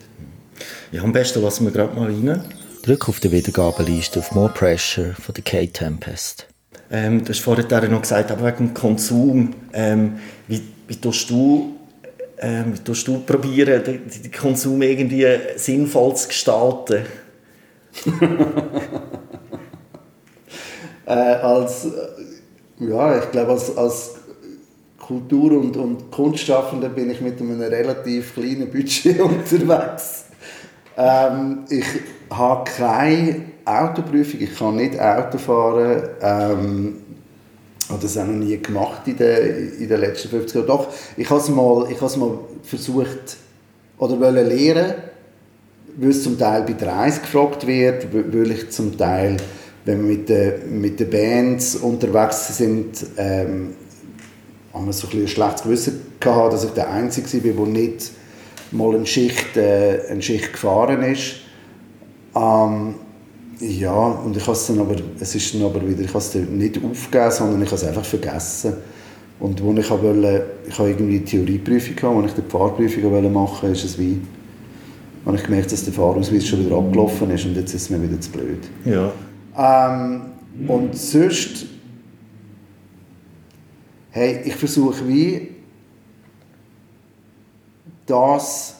Ja, 0.92 1.04
am 1.04 1.12
besten 1.12 1.44
lassen 1.44 1.66
wir 1.66 1.72
gerade 1.72 1.96
mal 1.96 2.08
rein. 2.08 2.42
Drück 2.86 3.10
auf 3.10 3.20
die 3.20 3.32
Wiedergabeliste 3.32 4.20
auf 4.20 4.32
More 4.34 4.50
Pressure 4.50 5.16
von 5.16 5.34
der 5.34 5.44
K-Tempest. 5.44 6.46
Ähm, 6.92 7.26
du 7.26 7.30
hast 7.30 7.40
vorhin 7.40 7.66
noch 7.90 8.02
gesagt, 8.04 8.30
aber 8.30 8.46
wegen 8.46 8.68
dem 8.68 8.74
Konsum, 8.76 9.56
ähm, 9.74 10.20
wie, 10.48 10.62
wie 10.88 10.96
tust 10.96 11.28
du 11.32 11.74
ähm, 12.38 12.76
tust 12.84 13.08
du 13.08 13.22
probieren, 13.22 13.84
den, 13.84 14.02
den 14.08 14.32
Konsum 14.32 14.84
irgendwie 14.84 15.26
sinnvoll 15.56 16.16
zu 16.16 16.28
gestalten? 16.28 17.08
äh, 21.08 21.12
als, 21.12 21.88
ja, 22.78 23.18
ich 23.18 23.32
glaube, 23.32 23.52
als, 23.54 23.76
als 23.76 24.16
Kultur- 25.00 25.60
und, 25.60 25.76
und 25.76 26.12
Kunstschaffender 26.12 26.90
bin 26.90 27.10
ich 27.10 27.20
mit 27.20 27.42
einem 27.42 27.60
relativ 27.62 28.36
kleinen 28.36 28.70
Budget 28.70 29.20
unterwegs. 29.22 30.26
Ähm, 30.98 31.66
ich 31.70 31.84
habe 32.30 32.70
keine 32.70 33.42
Autoprüfung, 33.66 34.42
ich 34.42 34.58
kann 34.58 34.76
nicht 34.76 35.00
Auto 35.00 35.38
fahren. 35.38 36.04
Ähm, 36.22 36.96
habe 37.90 38.02
das 38.02 38.18
auch 38.18 38.26
noch 38.26 38.34
nie 38.34 38.58
gemacht 38.58 39.08
in 39.08 39.18
den, 39.18 39.74
in 39.80 39.88
den 39.88 40.00
letzten 40.00 40.30
50 40.30 40.56
Jahren. 40.56 40.68
Doch, 40.68 40.88
ich 41.16 41.30
habe 41.30 41.40
es 41.40 41.50
mal, 41.50 41.88
ich 41.90 41.98
habe 41.98 42.08
es 42.08 42.18
mal 42.18 42.40
versucht 42.64 43.38
oder 43.98 44.20
wollte 44.20 44.42
lernen, 44.42 44.94
weil 45.98 46.10
es 46.10 46.24
zum 46.24 46.38
Teil 46.38 46.64
bei 46.64 46.74
der 46.74 46.88
Reise 46.90 47.22
gefragt 47.22 47.66
wird, 47.68 48.08
weil 48.14 48.52
ich 48.52 48.70
zum 48.72 48.98
Teil, 48.98 49.38
wenn 49.86 50.00
wir 50.00 50.18
mit 50.18 50.30
den, 50.30 50.82
mit 50.82 51.00
den 51.00 51.10
Bands 51.10 51.76
unterwegs 51.76 52.58
sind, 52.58 53.06
ähm, 53.18 53.76
haben 54.74 54.86
wir 54.88 54.94
so 54.94 55.08
ein, 55.12 55.22
ein 55.22 55.28
schlechtes 55.28 55.64
Gewissen 55.64 56.02
gehabt, 56.20 56.54
dass 56.54 56.66
ich 56.66 56.72
der 56.72 56.90
Einzige 56.90 57.58
war, 57.58 57.66
der 57.66 57.74
nicht 57.74 58.12
mal 58.72 58.96
eine 58.96 59.06
Schicht, 59.06 59.56
äh, 59.58 60.02
eine 60.10 60.22
Schicht 60.22 60.54
gefahren 60.54 61.04
ist. 61.04 61.36
Ähm, 62.36 62.96
ja, 63.60 63.94
und 63.94 64.36
ich 64.36 64.44
habe 64.44 64.52
es 64.52 64.68
dann 64.68 64.80
aber, 64.80 64.96
es 65.20 65.34
ist 65.34 65.54
dann 65.54 65.64
aber 65.64 65.88
wieder, 65.88 66.02
ich 66.02 66.10
habe 66.10 66.18
es 66.20 66.32
dann 66.32 66.58
nicht 66.58 66.78
aufgegeben, 66.84 67.32
sondern 67.32 67.62
ich 67.62 67.68
habe 67.68 67.76
es 67.76 67.84
einfach 67.86 68.06
vergessen. 68.06 68.74
Und 69.40 69.62
wo 69.62 69.74
ich 69.74 69.90
wollte, 69.90 70.46
ich 70.68 70.78
habe 70.78 70.90
irgendwie 70.90 71.18
eine 71.18 71.26
Theorieprüfung 71.26 71.96
gehabt, 71.96 72.24
als 72.24 72.32
ich 72.38 72.44
die 72.44 72.52
Fahrprüfung 72.52 73.12
wollte 73.12 73.30
machen, 73.30 73.72
ist 73.72 73.84
es 73.84 74.00
wie, 74.00 74.20
habe 75.26 75.38
ich 75.38 75.44
gemerkt, 75.44 75.72
dass 75.72 75.84
der 75.84 75.94
Fahrausweis 75.94 76.46
schon 76.46 76.66
wieder 76.66 76.78
abgelaufen 76.78 77.30
ist 77.32 77.46
und 77.46 77.56
jetzt 77.56 77.74
ist 77.74 77.84
es 77.84 77.90
mir 77.90 78.02
wieder 78.02 78.20
zu 78.20 78.32
blöd. 78.32 78.60
Ja. 78.86 79.12
Ähm, 79.58 80.22
und 80.68 80.96
sonst, 80.96 81.66
hey, 84.12 84.42
ich 84.46 84.56
versuche 84.56 85.08
wie 85.08 85.50
das, 88.06 88.76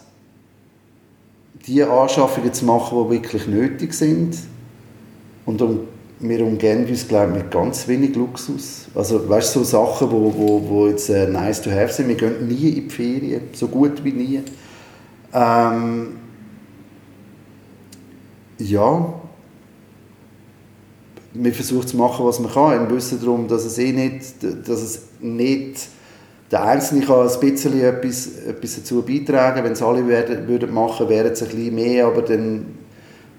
die 1.68 1.84
Anschaffungen 1.84 2.54
zu 2.54 2.66
machen, 2.66 2.98
die 3.06 3.16
wirklich 3.16 3.48
nötig 3.48 3.94
sind 3.94 4.38
und 5.46 5.62
um, 5.62 5.80
wir 6.20 6.46
umgehen 6.46 6.88
uns, 6.88 7.08
glaube 7.08 7.32
ich, 7.32 7.44
mit 7.44 7.52
ganz 7.52 7.88
wenig 7.88 8.16
Luxus. 8.16 8.86
Also, 8.96 9.28
weißt 9.28 9.56
du, 9.56 9.60
so 9.60 9.66
Sachen, 9.66 10.12
wo, 10.12 10.34
wo, 10.36 10.70
wo 10.70 10.88
jetzt 10.88 11.10
äh, 11.10 11.28
nice 11.28 11.62
to 11.62 11.70
have 11.70 11.92
sind. 11.92 12.08
Wir 12.08 12.16
gehen 12.16 12.48
nie 12.48 12.70
in 12.70 12.76
die 12.76 12.90
Ferien, 12.90 13.42
so 13.54 13.68
gut 13.68 14.04
wie 14.04 14.12
nie. 14.12 14.42
Ähm, 15.34 16.16
ja, 18.58 19.14
wir 21.34 21.54
versuchen 21.54 21.88
zu 21.88 21.98
machen, 21.98 22.26
was 22.26 22.40
man 22.40 22.52
kann, 22.52 22.86
im 22.86 22.96
Wissen 22.96 23.20
darum, 23.20 23.48
dass 23.48 23.66
es 23.66 23.78
eh 23.78 23.92
nicht, 23.92 24.42
dass 24.42 24.82
es 24.82 25.02
nicht 25.20 25.90
der 26.56 26.64
Einzelne 26.64 27.06
kann 27.06 27.28
ein 27.28 27.40
bisschen 27.42 27.82
etwas, 27.82 28.30
etwas 28.48 28.76
dazu 28.78 29.02
beitragen. 29.02 29.62
Wenn 29.62 29.74
es 29.74 29.82
alle 29.82 30.08
werden, 30.08 30.48
würden 30.48 30.74
machen, 30.74 31.10
wäre 31.10 31.28
es 31.28 31.44
ein 31.44 31.50
bisschen 31.50 31.76
mehr, 31.76 32.06
aber 32.06 32.22
dann 32.22 32.66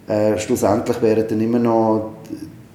äh, 0.07 0.39
schlussendlich 0.39 1.01
wären 1.01 1.25
dann 1.27 1.41
immer 1.41 1.59
noch 1.59 2.13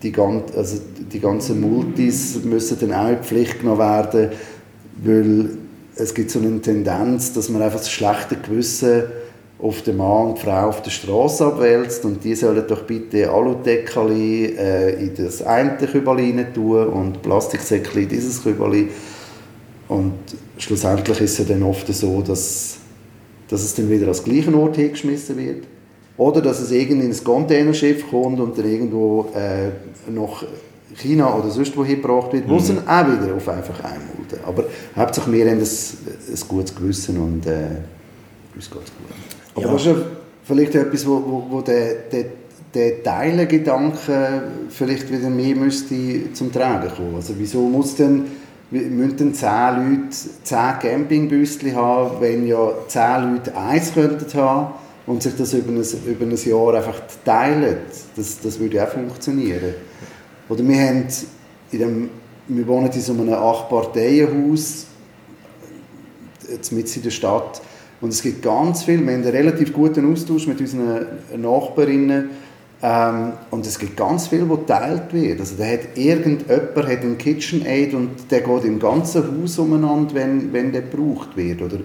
die, 0.01 0.11
also 0.17 0.77
die 1.13 1.19
ganzen 1.19 1.61
Multis 1.61 2.43
müssen 2.43 2.79
dann 2.79 2.91
auch 2.91 3.09
in 3.09 3.17
die 3.21 3.23
Pflicht 3.23 3.59
genommen 3.59 3.77
werden, 3.77 4.29
weil 5.03 5.49
es 5.95 6.11
gibt 6.11 6.31
so 6.31 6.39
eine 6.39 6.59
Tendenz, 6.59 7.33
dass 7.33 7.49
man 7.49 7.61
einfach 7.61 7.77
das 7.77 7.91
schlechte 7.91 8.35
Gewissen 8.35 9.03
auf 9.59 9.83
den 9.83 9.97
Mann 9.97 10.29
und 10.29 10.39
die 10.39 10.41
Frau 10.41 10.69
auf 10.69 10.81
der 10.81 10.89
Straße 10.89 11.45
abwälzt 11.45 12.03
und 12.03 12.23
die 12.23 12.33
sollen 12.33 12.63
doch 12.67 12.81
bitte 12.81 13.29
Aludeckerli 13.29 14.55
äh, 14.57 15.03
in 15.03 15.13
das 15.15 15.43
eine 15.43 15.77
Kübeli 15.77 16.47
tun 16.51 16.87
und 16.87 17.21
Plastiksäckchen 17.21 18.01
in 18.01 18.09
dieses 18.09 18.41
Kübeli 18.41 18.89
und 19.91 20.13
schlussendlich 20.57 21.19
ist 21.19 21.37
es 21.37 21.47
dann 21.47 21.63
oft 21.63 21.93
so, 21.93 22.21
dass, 22.21 22.77
dass 23.49 23.61
es 23.61 23.75
dann 23.75 23.89
wieder 23.89 24.07
als 24.07 24.23
gleichen 24.23 24.55
Ort 24.55 24.77
hingeschmissen 24.77 25.35
wird 25.35 25.65
oder 26.15 26.41
dass 26.41 26.61
es 26.61 26.71
irgendwie 26.71 27.07
in 27.07 27.11
ein 27.11 27.23
Containerschiff 27.23 28.09
kommt 28.09 28.39
und 28.39 28.57
dann 28.57 28.71
irgendwo 28.71 29.29
äh, 29.35 29.67
nach 30.09 30.45
China 30.95 31.37
oder 31.37 31.49
sonst 31.49 31.75
wohin 31.75 32.01
gebracht 32.01 32.31
wird, 32.31 32.47
wo 32.47 32.55
es 32.55 32.67
dann 32.67 32.87
auch 32.87 33.05
wieder 33.05 33.35
auf 33.35 33.49
einfach 33.49 33.83
einmulden. 33.83 34.39
Aber 34.45 34.63
hauptsächlich 34.95 35.33
wir 35.35 35.51
haben 35.51 35.59
ein, 35.59 35.67
ein 35.67 36.47
gutes 36.47 36.73
Gewissen 36.73 37.17
und 37.17 37.45
äh, 37.45 37.67
uns 38.55 38.71
geht 38.71 38.83
es 38.83 38.91
gut. 38.95 39.55
Aber 39.55 39.65
ja. 39.65 39.73
das 39.73 39.85
ist 39.87 40.05
vielleicht 40.45 40.75
etwas, 40.75 41.05
wo, 41.05 41.15
wo, 41.15 41.45
wo 41.49 41.61
der, 41.61 41.95
der, 42.09 42.25
der 42.73 43.03
Teilengedanke 43.03 44.43
vielleicht 44.69 45.11
wieder 45.11 45.29
mehr 45.29 45.57
müsste 45.57 46.31
zum 46.31 46.49
Tragen 46.49 46.89
kommen. 46.95 47.15
Also 47.15 47.33
wieso 47.37 47.59
muss 47.67 47.95
denn 47.95 48.23
müssen 48.71 49.17
dann 49.17 49.33
zehn 49.33 49.75
Leute 49.75 50.17
zehn 50.43 50.79
Campingbüsschen 50.79 51.75
haben, 51.75 52.21
wenn 52.21 52.47
ja 52.47 52.71
zehn 52.87 53.33
Leute 53.33 53.55
eins 53.55 53.93
könnten 53.93 54.33
haben 54.33 54.73
und 55.05 55.21
sich 55.21 55.35
das 55.35 55.53
über 55.53 55.71
ein, 55.71 55.83
über 56.07 56.25
ein 56.25 56.35
Jahr 56.35 56.75
einfach 56.75 57.01
teilen, 57.25 57.77
das, 58.15 58.39
das 58.39 58.59
würde 58.59 58.83
auch 58.83 58.89
funktionieren. 58.89 59.73
Oder 60.47 60.67
wir, 60.67 60.79
haben 60.79 61.05
in 61.71 61.79
dem, 61.79 62.09
wir 62.47 62.67
wohnen 62.67 62.91
in 62.91 63.01
so 63.01 63.13
einem 63.13 63.33
Acht-Parteien-Haus 63.33 64.87
mitten 66.71 66.95
in 66.95 67.03
der 67.03 67.11
Stadt. 67.11 67.61
Und 68.01 68.09
es 68.09 68.21
gibt 68.21 68.41
ganz 68.41 68.83
viel, 68.83 68.99
wir 68.99 69.13
haben 69.13 69.23
einen 69.23 69.31
relativ 69.31 69.73
guten 69.73 70.11
Austausch 70.11 70.47
mit 70.47 70.59
unseren 70.59 71.05
Nachbarinnen 71.37 72.29
ähm, 72.83 73.33
und 73.51 73.65
es 73.67 73.77
gibt 73.77 73.95
ganz 73.95 74.27
viel, 74.27 74.49
was 74.49 74.59
geteilt 74.59 75.13
wird. 75.13 75.39
Also 75.39 75.55
da 75.57 75.65
hat 75.65 75.95
irgendjemand 75.95 76.75
hat 76.75 77.01
einen 77.01 77.17
KitchenAid 77.17 77.93
und 77.93 78.31
der 78.31 78.41
geht 78.41 78.63
im 78.65 78.79
ganzen 78.79 79.23
Haus 79.23 79.59
umeinander, 79.59 80.15
wenn, 80.15 80.51
wenn 80.51 80.71
der 80.71 80.81
gebraucht 80.81 81.37
wird. 81.37 81.61
Oder 81.61 81.77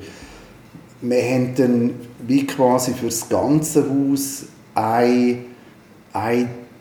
wir 1.02 1.22
haben 1.22 1.54
dann 1.54 1.90
wie 2.26 2.46
quasi 2.46 2.92
für 2.94 3.06
das 3.06 3.28
ganze 3.28 3.84
Haus 3.88 4.46
ein, 4.74 5.44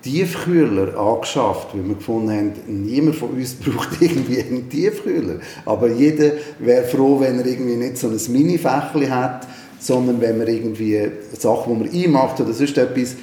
Tiefkühler 0.01 0.95
angeschafft, 0.99 1.69
weil 1.73 1.87
wir 1.87 1.95
gefunden 1.95 2.29
haben, 2.29 2.51
niemand 2.67 3.15
von 3.15 3.31
uns 3.31 3.55
braucht 3.55 3.99
irgendwie 3.99 4.39
einen 4.39 4.69
Tiefkühler. 4.69 5.39
Aber 5.65 5.89
jeder 5.89 6.33
wäre 6.59 6.83
froh, 6.83 7.19
wenn 7.19 7.39
er 7.39 7.45
irgendwie 7.47 7.75
nicht 7.75 7.97
so 7.97 8.09
ein 8.09 8.19
Mini-Fächchen 8.29 9.09
hat, 9.09 9.47
sondern 9.79 10.21
wenn 10.21 10.37
man 10.37 10.47
irgendwie 10.47 11.09
Sachen, 11.33 11.73
die 11.73 11.83
man 11.83 12.05
einmacht 12.05 12.39
oder 12.39 12.53
sonst 12.53 12.77
etwas, 12.77 13.15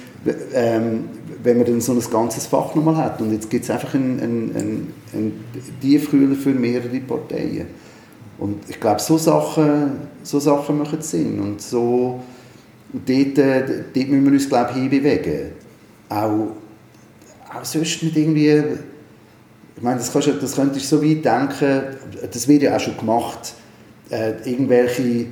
ähm, 0.53 1.05
wenn 1.43 1.57
man 1.57 1.65
dann 1.65 1.81
so 1.81 1.93
ein 1.93 1.99
ganzes 2.11 2.47
Fach 2.47 2.73
nochmal 2.75 2.97
hat. 2.97 3.21
Und 3.21 3.33
jetzt 3.33 3.49
gibt 3.49 3.63
es 3.63 3.69
einfach 3.69 3.93
einen, 3.93 4.19
einen, 4.19 4.93
einen 5.13 5.43
Tiefkühler 5.81 6.35
für 6.35 6.51
mehrere 6.51 6.99
Parteien. 6.99 7.67
Und 8.37 8.63
ich 8.67 8.79
glaube, 8.79 9.01
so 9.01 9.17
Sachen, 9.17 9.91
so 10.23 10.39
Sachen 10.39 10.77
machen 10.77 11.01
Sinn. 11.01 11.39
Und 11.39 11.61
so, 11.61 12.21
dort, 12.93 13.37
äh, 13.37 13.83
dort 13.93 14.07
müssen 14.07 14.25
wir 14.25 14.31
uns, 14.31 14.49
glaube 14.49 14.71
ich, 14.71 14.77
hinbewegen. 14.77 15.51
Auch, 16.09 16.51
auch 17.53 17.63
sonst 17.63 18.03
nicht 18.03 18.17
irgendwie... 18.17 18.63
Ich 19.75 19.81
meine, 19.81 19.97
das, 19.97 20.13
kannst, 20.13 20.29
das 20.39 20.55
könntest 20.55 20.91
du 20.91 20.97
so 20.97 21.03
weit 21.03 21.25
denken, 21.25 21.97
das 22.31 22.47
wird 22.47 22.61
ja 22.61 22.75
auch 22.75 22.79
schon 22.79 22.95
gemacht, 22.95 23.55
äh, 24.11 24.33
irgendwelche, 24.45 25.25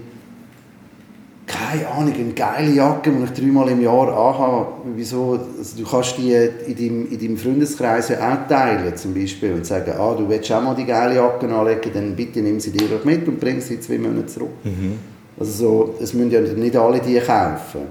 keine 1.71 1.87
Ahnung, 1.87 2.13
eine 2.13 2.33
geile 2.33 2.71
Jacke, 2.71 3.11
die 3.11 3.23
ich 3.23 3.31
dreimal 3.31 3.69
im 3.69 3.81
Jahr 3.81 4.07
anhabe. 4.07 4.67
Wieso? 4.95 5.39
Also 5.57 5.77
du 5.77 5.89
kannst 5.89 6.17
die 6.17 6.33
in 6.33 6.75
deinem, 6.75 7.11
in 7.11 7.19
deinem 7.19 7.37
Freundeskreis 7.37 8.09
ja 8.09 8.17
auch 8.17 8.47
teilen, 8.47 8.95
zum 8.97 9.13
Beispiel, 9.13 9.53
und 9.53 9.65
sagen, 9.65 9.93
ah, 9.97 10.13
du 10.13 10.27
willst 10.27 10.51
auch 10.51 10.61
mal 10.61 10.75
die 10.75 10.85
geile 10.85 11.15
Jacke 11.15 11.47
anlegen, 11.47 11.91
dann 11.93 12.15
bitte 12.15 12.41
nimm 12.41 12.59
sie 12.59 12.71
dir 12.71 12.87
mit 13.03 13.27
und 13.27 13.39
bring 13.39 13.61
sie 13.61 13.79
zwei 13.79 13.97
Monaten 13.97 14.27
zurück. 14.27 14.49
Mhm. 14.63 14.99
Also 15.39 15.51
so, 15.51 15.95
es 16.01 16.13
müssen 16.13 16.31
ja 16.31 16.41
nicht 16.41 16.75
alle 16.75 16.99
die 16.99 17.19
kaufen, 17.19 17.81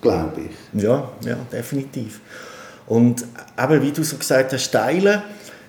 glaube 0.00 0.42
ich. 0.42 0.82
Ja, 0.82 1.08
ja, 1.24 1.36
definitiv. 1.50 2.20
Und 2.86 3.24
eben, 3.58 3.82
wie 3.82 3.92
du 3.92 4.02
so 4.02 4.16
gesagt 4.16 4.52
hast, 4.52 4.70
teilen, 4.70 5.22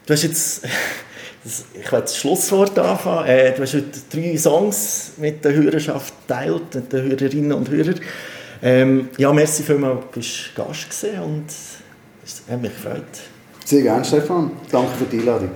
du 0.06 0.14
hast 0.14 0.24
jetzt 0.24 0.64
ich 1.44 1.92
werde 1.92 2.04
das 2.04 2.18
Schlusswort 2.18 2.78
anfangen. 2.78 3.28
Äh, 3.28 3.56
du 3.56 3.64
hast 3.64 3.74
heute 3.74 4.00
drei 4.12 4.38
Songs 4.38 5.14
mit 5.18 5.44
der 5.44 5.54
Hörerschaft 5.54 6.14
geteilt, 6.28 6.76
mit 6.76 6.94
den 6.94 7.04
Hörerinnen 7.04 7.54
und 7.54 7.68
Hörern. 7.70 8.00
Ähm, 8.62 9.10
ja, 9.18 9.34
merci 9.34 9.64
vielmals, 9.64 10.02
du 10.02 10.20
bist 10.20 10.56
Gast 10.56 10.88
gewesen 10.90 11.24
und 11.24 11.46
es 11.48 12.44
hat 12.48 12.62
mich 12.62 12.74
gefreut. 12.74 13.02
Sehr 13.66 13.82
gerne, 13.82 14.06
Stefan. 14.06 14.52
Danke 14.72 14.92
für 14.98 15.06
die 15.06 15.18
Einladung. 15.20 15.50